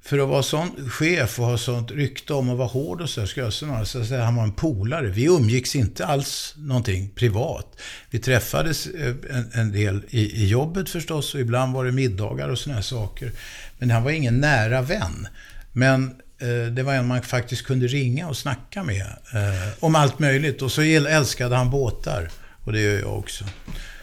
[0.08, 3.26] för att vara sån chef och ha sånt rykte om att vara hård och så,
[3.26, 5.06] ska jag snarare säga att han var en polare.
[5.06, 7.80] Vi umgicks inte alls någonting privat.
[8.10, 12.48] Vi träffades eh, en, en del i, i jobbet förstås och ibland var det middagar
[12.48, 13.32] och såna här saker.
[13.78, 15.28] Men han var ingen nära vän.
[15.72, 16.04] Men
[16.38, 20.62] eh, det var en man faktiskt kunde ringa och snacka med eh, om allt möjligt.
[20.62, 22.30] Och så älskade han båtar.
[22.64, 23.44] Och det gör jag också.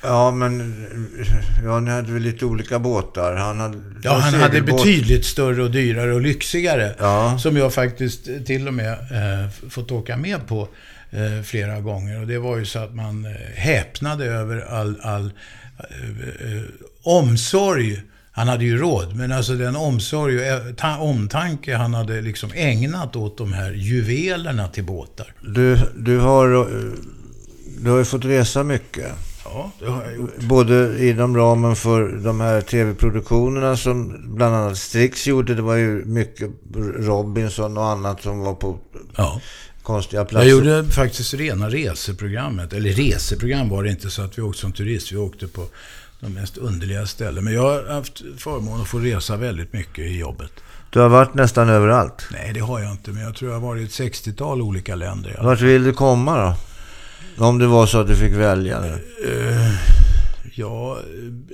[0.08, 0.86] Ja, men
[1.64, 3.36] ja, ni hade väl lite olika båtar.
[3.36, 6.96] Han hade, Ja, han hade betydligt större och dyrare och lyxigare.
[7.00, 7.38] Ja.
[7.40, 10.68] Som jag faktiskt till och med eh, fått åka med på
[11.12, 12.22] eh, flera gånger.
[12.22, 15.32] Och det var ju så att man eh, häpnade över all, all
[15.80, 16.62] eh, eh,
[17.04, 18.02] omsorg.
[18.32, 22.50] Han hade ju råd, men alltså den omsorg och eh, ta- omtanke han hade liksom
[22.56, 25.34] ägnat åt de här juvelerna till båtar.
[25.42, 26.66] Du, du, har, eh,
[27.80, 29.12] du har ju fått resa mycket.
[29.56, 30.36] Ja, det har jag gjort.
[30.40, 35.56] Både inom ramen för de här tv-produktionerna som bland annat Strix gjorde.
[35.56, 36.50] Det var ju mycket
[36.96, 38.78] Robinson och annat som var på
[39.16, 39.42] Ja.
[39.84, 40.48] konstiga platser.
[40.50, 42.74] Jag gjorde faktiskt rena reseprogrammet.
[42.74, 45.12] Eller reseprogram var det inte så att vi åkte som turist.
[45.12, 45.62] Vi åkte på
[46.20, 47.44] de mest underliga ställen.
[47.44, 50.52] Men jag har haft förmånen att få resa väldigt mycket i jobbet.
[50.90, 52.28] Du har varit nästan överallt.
[52.32, 53.12] Nej, det har jag inte.
[53.12, 55.40] Men jag tror jag har varit i ett 60-tal olika länder.
[55.44, 56.56] Vart vill du komma då?
[57.38, 58.94] Om det var så att du fick välja nu.
[59.28, 59.96] Eh,
[60.58, 61.00] Ja,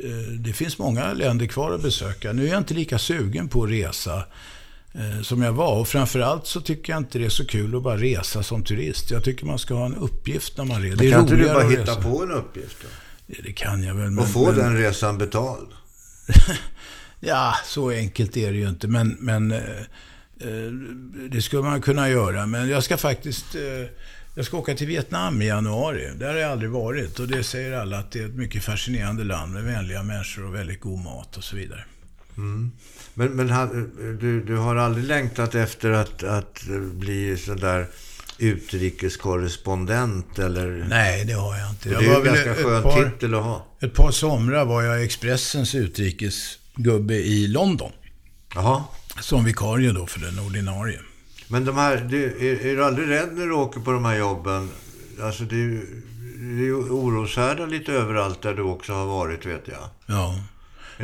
[0.03, 2.33] eh, det finns många länder kvar att besöka.
[2.33, 4.23] Nu är jag inte lika sugen på att resa
[4.93, 5.79] eh, som jag var.
[5.79, 9.11] Och framförallt så tycker jag inte det är så kul att bara resa som turist.
[9.11, 10.97] Jag tycker man ska ha en uppgift när man reser.
[10.97, 12.87] Men kan inte du bara hitta på en uppgift då?
[13.43, 14.11] Det kan jag väl.
[14.11, 14.55] Men, och få men...
[14.55, 15.67] den resan betald?
[17.19, 18.87] ja, så enkelt är det ju inte.
[18.87, 19.53] Men, men
[21.29, 22.45] det skulle man kunna göra.
[22.45, 23.55] Men jag ska faktiskt...
[24.35, 26.11] Jag ska åka till Vietnam i januari.
[26.15, 27.19] Där har jag aldrig varit.
[27.19, 30.55] Och det säger alla att det är ett mycket fascinerande land med vänliga människor och
[30.55, 31.83] väldigt god mat och så vidare.
[32.37, 32.71] Mm.
[33.13, 33.47] Men, men
[34.19, 36.63] du, du har aldrig längtat efter att, att
[36.93, 37.87] bli sådär
[38.37, 40.85] utrikeskorrespondent eller?
[40.89, 41.89] Nej, det har jag inte.
[41.89, 43.67] Det är ju en ganska skön par, titel att ha.
[43.79, 47.91] Ett par somrar var jag Expressens utrikesgubbe i London.
[48.55, 48.83] Jaha.
[49.19, 50.99] Som vikarie då för den ordinarie.
[51.51, 54.17] Men de här, du, är, är, du aldrig rädd när du åker på de här
[54.17, 54.69] jobben?
[55.21, 56.03] Alltså det är ju,
[56.35, 59.89] det är ju oroshärdar lite överallt där du också har varit, vet jag.
[60.05, 60.35] Ja.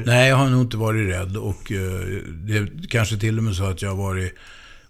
[0.05, 1.37] Nej, jag har nog inte varit rädd.
[1.37, 1.79] Och uh,
[2.27, 4.35] det är kanske till och med så att jag har varit,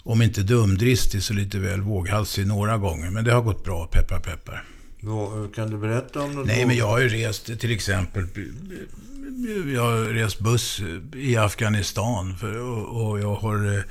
[0.03, 3.09] om inte dumdristig, så lite väl våghalsig några gånger.
[3.09, 4.63] Men det har gått bra, peppar peppar.
[5.55, 6.47] Kan du berätta om något?
[6.47, 8.27] Nej, men jag har ju rest till exempel
[9.73, 10.81] jag har rest buss
[11.15, 13.81] i Afghanistan för, och, och jag har eh,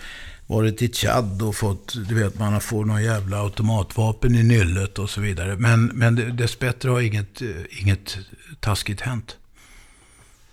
[0.46, 5.10] varit i Tchad och fått, du vet, man får någon jävla automatvapen i nyllet och
[5.10, 5.56] så vidare.
[5.56, 8.18] Men, men dessbättre har inget, inget
[8.60, 9.36] taskigt hänt.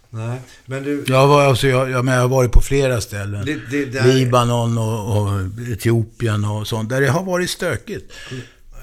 [0.09, 1.03] Nej, men du...
[1.07, 3.45] Jag, var, alltså, jag, jag, men jag har varit på flera ställen.
[3.45, 5.41] Det, det, det Libanon och, och,
[5.71, 6.89] Etiopien och sånt.
[6.89, 8.13] Där det har varit stökigt.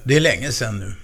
[0.05, 0.95] Det är länge sedan nu.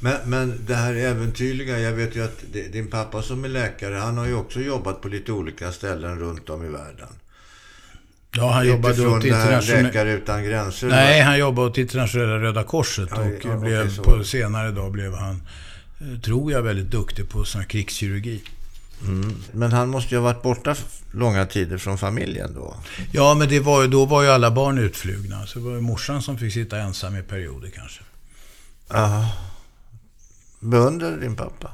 [0.00, 4.18] Men, men det här äventyrliga, jag vet ju att din pappa som är läkare, han
[4.18, 7.08] har ju också jobbat på lite olika ställen runt om i världen.
[8.36, 9.88] Ja, han jobbade åt internationella...
[9.88, 10.88] Läkare utan gränser?
[10.88, 15.14] Nej, han jobbade åt internationella Röda Korset och ja, blev, okay, på senare dag blev
[15.14, 15.42] han,
[16.00, 18.42] eh, tror jag, väldigt duktig på sån krigskirurgi.
[19.02, 19.34] Mm.
[19.52, 20.74] Men han måste ju ha varit borta
[21.10, 22.76] långa tider från familjen då?
[23.12, 25.46] Ja, men det var, då var ju alla barn utflugna.
[25.46, 28.00] Så det var ju morsan som fick sitta ensam i perioder kanske.
[28.88, 29.32] Ja.
[30.60, 31.70] Beundrar din pappa?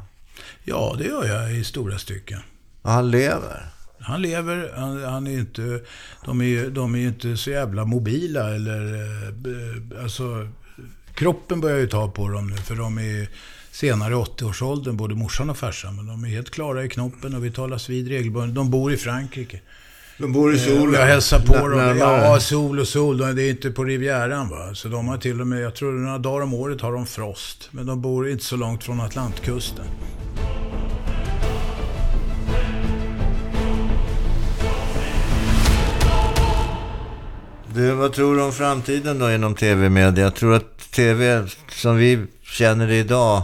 [0.64, 2.40] Ja, det gör jag i stora stycken.
[2.82, 3.71] Och han lever?
[4.02, 5.80] Han lever, han, han är inte,
[6.24, 10.48] de är, de är inte så jävla mobila eller, eh, alltså,
[11.14, 13.28] kroppen börjar ju ta på dem nu för de är
[13.70, 15.96] senare 80-årsåldern, både morsan och farsan.
[15.96, 18.54] Men de är helt klara i knoppen och vi talas vid regelbundet.
[18.54, 19.60] De bor i Frankrike.
[20.18, 21.00] De bor i eh, solen?
[21.00, 21.98] Jag hälsar på dem.
[21.98, 23.18] Ja, sol och sol.
[23.18, 24.74] Det är inte på Rivieran va.
[24.74, 27.68] Så de har till och med, jag tror några dagar om året har de frost.
[27.70, 29.84] Men de bor inte så långt från Atlantkusten.
[37.74, 40.24] Du, vad tror du om framtiden då inom tv-media?
[40.24, 43.42] Jag tror att tv som vi känner det idag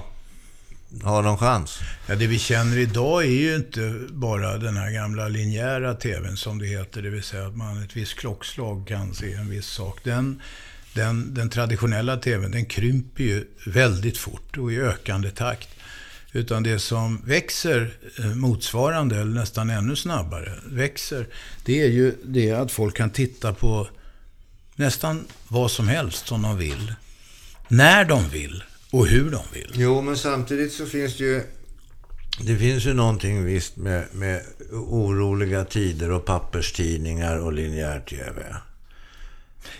[1.02, 1.78] har någon chans?
[2.06, 6.58] Ja, det vi känner idag är ju inte bara den här gamla linjära tvn som
[6.58, 7.02] det heter.
[7.02, 10.00] Det vill säga att man ett visst klockslag kan se en viss sak.
[10.04, 10.42] Den,
[10.94, 15.68] den, den traditionella tvn den krymper ju väldigt fort och i ökande takt.
[16.32, 21.26] Utan det som växer eh, motsvarande, eller nästan ännu snabbare, växer,
[21.64, 23.88] det är ju det att folk kan titta på
[24.78, 26.94] nästan vad som helst som de vill.
[27.68, 29.70] När de vill och hur de vill.
[29.74, 31.42] Jo, men samtidigt så finns det ju...
[32.40, 38.56] Det finns ju någonting visst med, med oroliga tider och papperstidningar och linjär-tv.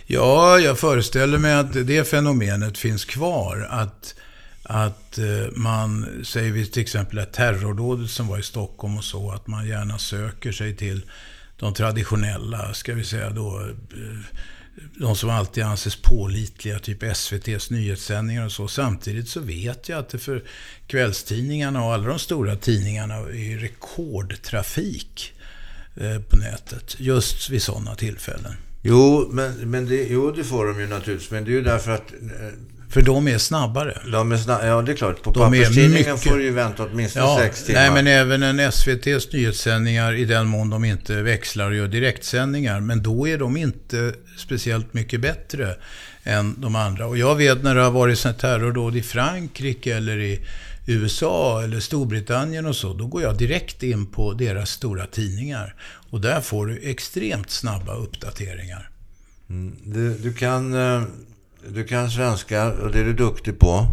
[0.05, 3.67] Ja, jag föreställer mig att det fenomenet finns kvar.
[3.69, 4.15] Att,
[4.63, 9.31] att eh, man, säger vi till exempel att terrordådet som var i Stockholm och så,
[9.31, 11.01] att man gärna söker sig till
[11.57, 14.37] de traditionella, ska vi säga då, eh,
[14.97, 18.67] de som alltid anses pålitliga, typ SVTs nyhetssändningar och så.
[18.67, 20.43] Samtidigt så vet jag att det för
[20.87, 25.33] kvällstidningarna och alla de stora tidningarna är rekordtrafik
[25.95, 26.95] eh, på nätet.
[26.99, 28.53] Just vid sådana tillfällen.
[28.81, 31.31] Jo, men, men det, jo, det får de ju naturligtvis.
[31.31, 32.53] Men det är ju därför att eh,
[32.89, 34.01] för de är snabbare.
[34.11, 35.21] De är snabb, ja, det är klart.
[35.21, 36.23] På papperstidningen mycket...
[36.23, 37.81] får du ju vänta åtminstone ja, sex timmar.
[37.81, 42.79] Nej, men även en SVTs nyhetssändningar i den mån de inte växlar och gör direktsändningar.
[42.79, 45.75] Men då är de inte speciellt mycket bättre
[46.23, 47.07] än de andra.
[47.07, 50.45] Och jag vet när det har varit sånt terrordåd i Frankrike eller i
[50.85, 52.93] USA eller Storbritannien och så.
[52.93, 55.75] Då går jag direkt in på deras stora tidningar.
[56.09, 58.89] Och där får du extremt snabba uppdateringar.
[59.49, 61.03] Mm, du, du kan eh,
[61.67, 63.87] du kan svenska och det är du duktig på.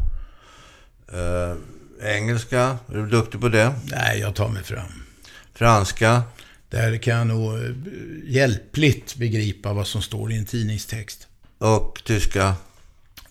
[1.14, 1.56] Uh,
[2.02, 3.74] engelska, är du duktig på det?
[3.84, 5.02] Nej, jag tar mig fram.
[5.54, 6.22] Franska?
[6.70, 7.70] Där kan jag nog eh,
[8.24, 11.26] hjälpligt begripa vad som står i en tidningstext.
[11.58, 12.54] Och tyska?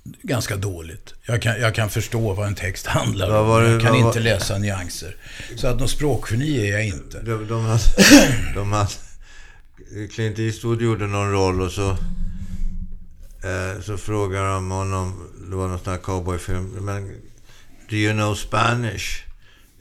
[0.03, 1.13] Ganska dåligt.
[1.25, 3.65] Jag kan, jag kan förstå vad en text handlar om.
[3.65, 5.15] jag kan inte läsa nyanser.
[5.55, 7.21] Så att någon språkgeni är jag inte.
[7.21, 7.83] De, de, hade,
[8.55, 8.91] de, hade,
[10.13, 11.97] Clint Eastwood gjorde någon roll och så,
[13.43, 17.15] eh, så frågade de honom, det var någon sån här cowboyfilm, men
[17.89, 19.23] Do you know Spanish?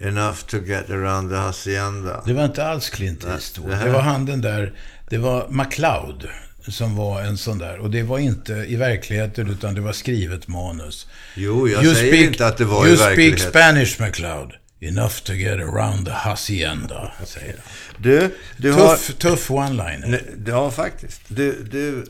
[0.00, 2.22] Enough to get around the hacienda.
[2.26, 3.70] Det var inte alls Clint Eastwood.
[3.70, 4.72] Det, det var han den där,
[5.10, 6.28] det var MacLeod
[6.68, 7.78] som var en sån där.
[7.78, 11.06] Och det var inte i verkligheten utan det var skrivet manus.
[11.34, 13.24] Jo, jag you säger speak, inte att det var i verkligheten.
[13.24, 14.52] You speak Spanish MacLeod.
[14.80, 18.02] Enough to get around the hacienda, säger han.
[18.02, 19.12] Du, du tuff, har...
[19.12, 20.20] Tuff one-liner.
[20.46, 21.20] Ja, faktiskt.
[21.28, 22.04] Du, du...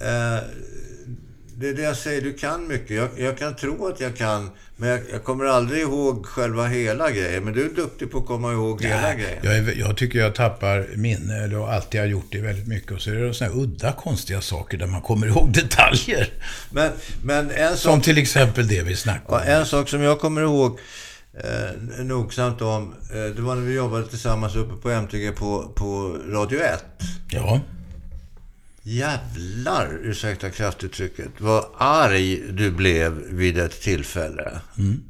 [0.00, 0.44] Eh,
[1.60, 2.96] det är det jag säger, du kan mycket.
[2.96, 7.10] Jag, jag kan tro att jag kan, men jag, jag, kommer aldrig ihåg själva hela
[7.10, 7.44] grejen.
[7.44, 9.38] Men du är duktig på att komma ihåg Nej, hela grejen.
[9.42, 12.92] Jag, är, jag, tycker jag tappar minne, eller alltid har gjort det väldigt mycket.
[12.92, 16.28] Och så är det sådana här udda, konstiga saker där man kommer ihåg detaljer.
[16.70, 16.90] Men,
[17.24, 19.48] men en sak, som till exempel det vi snackade om.
[19.48, 20.78] En sak som jag kommer ihåg
[21.34, 26.16] eh, nogsamt om, eh, det var när vi jobbade tillsammans uppe på MTG på, på
[26.28, 26.84] Radio 1.
[27.30, 27.60] Ja.
[28.82, 34.60] Jävlar, ursäkta kraftuttrycket, vad arg du blev vid ett tillfälle.
[34.78, 35.02] Mm.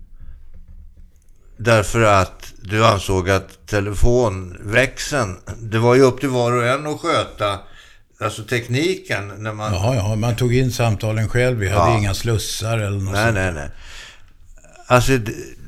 [1.56, 7.00] Därför att du ansåg att telefonväxeln, det var ju upp till var och en att
[7.00, 7.58] sköta
[8.20, 9.72] Alltså tekniken när man...
[9.72, 11.58] Ja, ja, man tog in samtalen själv.
[11.58, 11.98] Vi hade ja.
[11.98, 13.34] inga slussar eller något Nej, sånt.
[13.34, 13.68] nej, nej.
[14.86, 15.18] Alltså,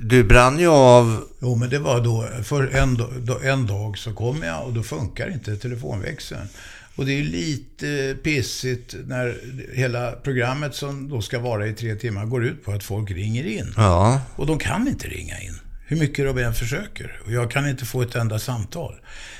[0.01, 1.25] du brann ju av...
[1.41, 2.99] Jo, men det var då, för en,
[3.43, 6.49] en dag så kom jag och då funkar inte telefonväxeln.
[6.97, 9.41] Och det är lite pissigt när
[9.75, 13.45] hela programmet som då ska vara i tre timmar går ut på att folk ringer
[13.45, 13.75] in.
[13.77, 14.21] Ja.
[14.37, 15.59] Och de kan inte ringa in.
[15.87, 17.21] Hur mycket de än försöker.
[17.25, 18.95] Och jag kan inte få ett enda samtal.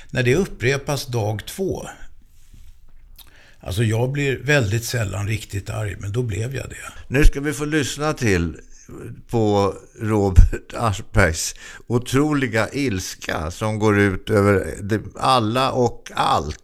[0.09, 1.87] När det upprepas dag två.
[3.59, 6.93] Alltså jag blir väldigt sällan riktigt arg, men då blev jag det.
[7.07, 8.57] Nu ska vi få lyssna till
[9.29, 11.55] på Robert Aschbergs
[11.87, 14.75] otroliga ilska som går ut över
[15.19, 16.59] alla och allt.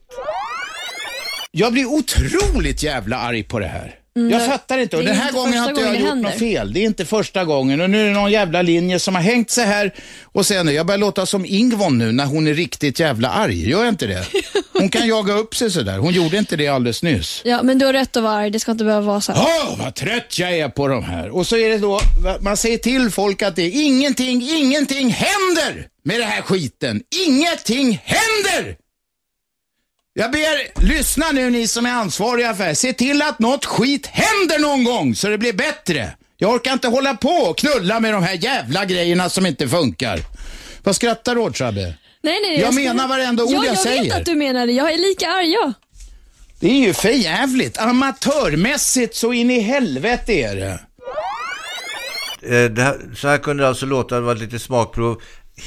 [1.52, 3.96] Jag blir otroligt jävla arg på det här.
[4.18, 4.98] Mm, jag fattar inte.
[4.98, 6.30] Och den här gången har inte jag gjort händer.
[6.30, 6.74] något fel.
[6.74, 7.82] Det är inte första gången.
[7.82, 9.94] Och nu är det någon jävla linje som har hängt sig här.
[10.24, 13.70] Och sen, jag börjar låta som Ingvon nu när hon är riktigt jävla arg.
[13.70, 14.26] Gör jag inte det?
[14.74, 15.98] Hon kan jaga upp sig sådär.
[15.98, 17.42] Hon gjorde inte det alldeles nyss.
[17.46, 18.50] Ja, men du har rätt att vara arg.
[18.52, 19.32] Det ska inte behöva vara så.
[19.34, 21.30] Åh, oh, vad trött jag är på de här.
[21.30, 22.00] Och så är det då,
[22.42, 27.02] man säger till folk att det är ingenting, ingenting händer med den här skiten.
[27.28, 28.76] Ingenting händer!
[30.20, 34.08] Jag ber, lyssna nu ni som är ansvariga för det Se till att något skit
[34.08, 36.12] händer någon gång så det blir bättre.
[36.38, 40.20] Jag orkar inte hålla på och knulla med de här jävla grejerna som inte funkar.
[40.84, 41.82] Vad skrattar du åt, Shabbe?
[42.22, 42.60] Nej, nej.
[42.60, 43.98] Jag, jag menar varenda ord ja, jag, jag säger.
[43.98, 44.74] Jag vet att du menar det.
[44.74, 45.74] Jag är lika arg, ja.
[46.60, 47.78] Det är ju för jävligt.
[47.78, 50.80] Amatörmässigt så in i helvete är det.
[52.42, 55.22] Eh, det här, så här kunde det alltså låta, det var lite smakprov.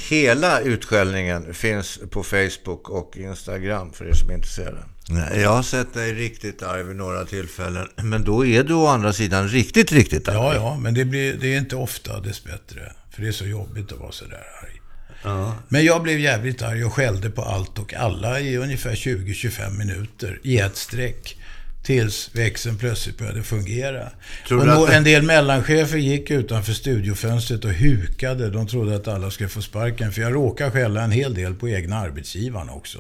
[0.09, 4.85] Hela utskällningen finns på Facebook och Instagram för er som är intresserade.
[5.09, 7.89] Nej, jag har sett dig riktigt arg vid några tillfällen.
[7.97, 10.37] Men då är du å andra sidan riktigt, riktigt arg.
[10.37, 12.93] Ja, ja, men det, blir, det är inte ofta dessbättre.
[13.11, 14.81] För det är så jobbigt att vara så där arg.
[15.23, 15.57] Ja.
[15.69, 20.41] Men jag blev jävligt arg och skällde på allt och alla i ungefär 20-25 minuter
[20.43, 21.39] i ett streck.
[21.83, 24.11] Tills växeln plötsligt började fungera.
[24.51, 24.93] och.
[24.93, 28.51] En del mellanchefer gick utanför studiofönstret och hukade.
[28.51, 30.13] De trodde att alla skulle få sparken.
[30.13, 32.99] För jag råkar skälla en hel del på egna arbetsgivarna också.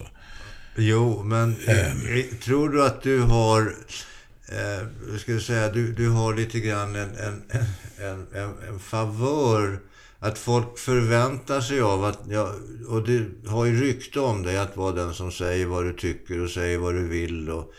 [0.76, 2.38] Jo, men ähm.
[2.44, 3.74] tror du att du har...
[4.48, 7.42] Eh, ska jag säga, du, du har lite grann en, en,
[7.98, 9.78] en, en, en favör
[10.18, 12.54] att folk förväntar sig av att, ja,
[12.88, 16.40] och du har ju rykte om dig att vara den som säger vad du tycker
[16.40, 17.72] och säger vad du vill och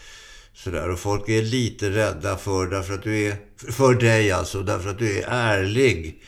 [0.55, 0.89] Sådär.
[0.89, 3.35] Och folk är lite rädda för, därför att du är,
[3.71, 6.21] för dig alltså, därför att du är ärlig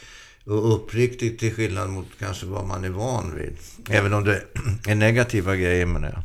[0.45, 3.57] och uppriktig till skillnad mot kanske vad man är van vid.
[3.89, 4.41] Även om det
[4.87, 6.23] är negativa grejer med det.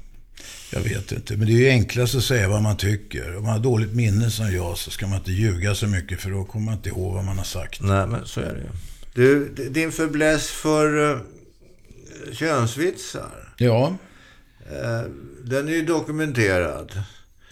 [0.73, 3.37] Jag vet inte, men det är ju enklast att säga vad man tycker.
[3.37, 6.31] Om man har dåligt minne som jag så ska man inte ljuga så mycket för
[6.31, 7.83] då kommer man inte ihåg vad man har sagt.
[7.83, 8.69] Nej, men så är det ju.
[9.15, 11.19] Du, din förbläss för uh,
[12.33, 13.55] könsvitsar.
[13.57, 13.97] Ja.
[14.73, 15.11] Uh,
[15.45, 17.03] den är ju dokumenterad.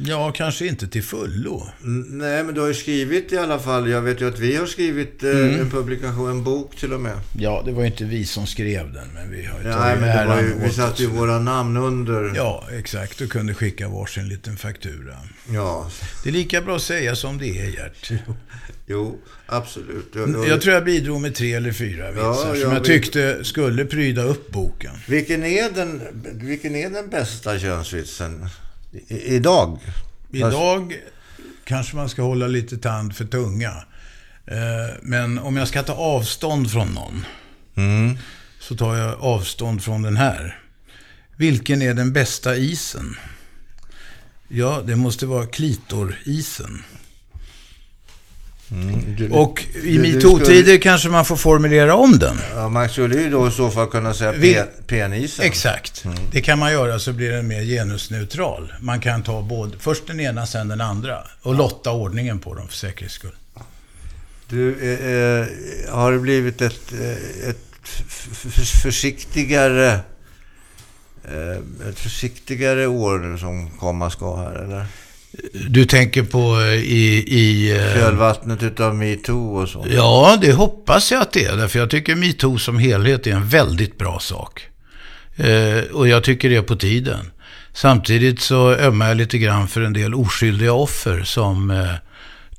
[0.00, 1.68] Ja, kanske inte till fullo.
[2.08, 3.90] Nej, men du har ju skrivit i alla fall.
[3.90, 5.60] Jag vet ju att vi har skrivit eh, mm.
[5.60, 7.20] en publikation, en bok till och med.
[7.38, 10.16] Ja, det var ju inte vi som skrev den, men vi har ju Nej, men
[10.16, 12.32] det var ju, vi satte ju våra namn under.
[12.36, 13.20] Ja, exakt.
[13.20, 15.16] Och kunde skicka varsin liten faktura.
[15.52, 15.90] Ja.
[16.22, 18.10] Det är lika bra att säga som det är, Gert.
[18.90, 20.12] Jo, absolut.
[20.14, 23.84] Jag, jag, tror jag bidrog med tre eller fyra vitsar ja, som jag tyckte skulle
[23.84, 24.94] pryda upp boken.
[25.08, 28.48] Vilken är den, vilken är den bästa könsvitsen?
[28.92, 29.78] I, idag?
[30.32, 30.94] Idag
[31.64, 33.72] kanske man ska hålla lite tand för tunga.
[34.46, 37.24] Eh, men om jag ska ta avstånd från någon
[37.74, 38.18] mm.
[38.60, 40.58] så tar jag avstånd från den här.
[41.36, 43.16] Vilken är den bästa isen?
[44.48, 46.84] Ja, det måste vara klitorisen.
[48.70, 52.36] Mm, du, Och i metoo-tider kanske man får formulera om den.
[52.54, 55.44] Ja, man skulle ju då i så fall kunna säga Vi- pe, penisen.
[55.44, 56.04] Exakt.
[56.32, 58.72] Det kan man göra så blir den mer genusneutral.
[58.80, 61.18] Man kan ta både, först den ena, sen den andra.
[61.42, 63.34] Och lotta ordningen på dem för säkerhets skull.
[64.48, 65.06] Du, eh,
[65.88, 67.58] eh, har det blivit ett, eh, ett
[68.82, 69.88] försiktigare
[71.24, 74.86] eh, ett försiktigare år som komma ska här, eller?
[75.68, 77.24] Du tänker på eh, i...
[77.28, 79.86] i eh, Kölvattnet utav metoo och så.
[79.90, 81.56] Ja, det hoppas jag att det är.
[81.56, 84.66] Därför jag tycker metoo som helhet är en väldigt bra sak.
[85.36, 87.30] Eh, och jag tycker det är på tiden.
[87.72, 91.92] Samtidigt så ömmar jag lite grann för en del oskyldiga offer som eh,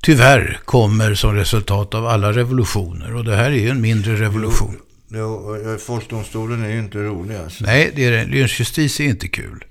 [0.00, 3.14] tyvärr kommer som resultat av alla revolutioner.
[3.14, 4.76] Och det här är ju en mindre revolution.
[5.08, 7.64] Jo, och, eh, Folkdomstolen är ju inte rolig alltså.
[7.64, 9.64] Nej, det är, lynchjustis är inte kul.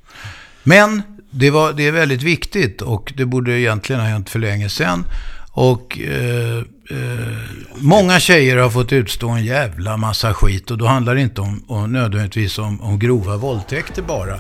[0.64, 1.02] Men
[1.32, 5.06] det, var, det är väldigt viktigt och det borde egentligen ha hänt för länge sedan.
[5.52, 6.58] Och eh,
[6.90, 7.38] eh,
[7.76, 11.64] många tjejer har fått utstå en jävla massa skit och då handlar det inte om,
[11.68, 14.36] om nödvändigtvis om, om grova våldtäkter bara.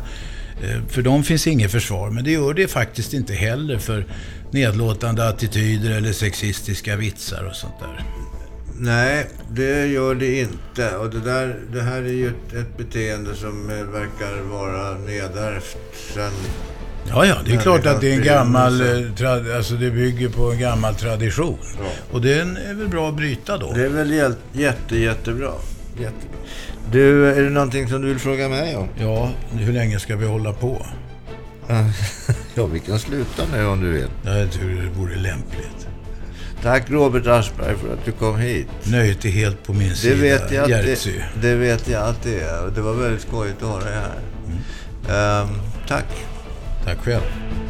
[0.63, 4.05] Eh, för de finns inget försvar, men det gör det faktiskt inte heller för
[4.51, 8.05] nedlåtande attityder eller sexistiska vitsar och sånt där.
[8.81, 10.97] Nej, det gör det inte.
[10.97, 15.77] Och det, där, det här är ju ett, ett beteende som eh, verkar vara nedärvt
[16.13, 16.31] sen...
[17.09, 20.51] Ja, ja, det är klart att det är en gammal, eh, alltså det bygger på
[20.51, 21.57] en gammal tradition.
[21.79, 21.89] Ja.
[22.11, 23.71] Och den är väl bra att bryta då.
[23.73, 25.51] Det är väl jätte, jätte, jättebra.
[25.93, 26.39] jättebra.
[26.91, 28.87] Du, är det någonting som du vill fråga mig om?
[28.99, 30.85] Ja, hur länge ska vi hålla på?
[32.55, 34.07] ja, vi kan sluta nu om du vill.
[34.25, 35.87] Jag tror det vore lämpligt.
[36.63, 38.67] Tack Robert Aschberg för att du kom hit.
[38.83, 40.15] Nöjet är helt på min Det sida.
[40.21, 41.09] vet, jag Järtsö.
[41.41, 42.71] det, det vet jag att det är.
[42.75, 45.41] Det var väldigt skojigt att ha dig här.
[45.41, 45.47] Ehm,
[45.87, 46.05] tack.
[46.85, 47.68] Tá Tack själv.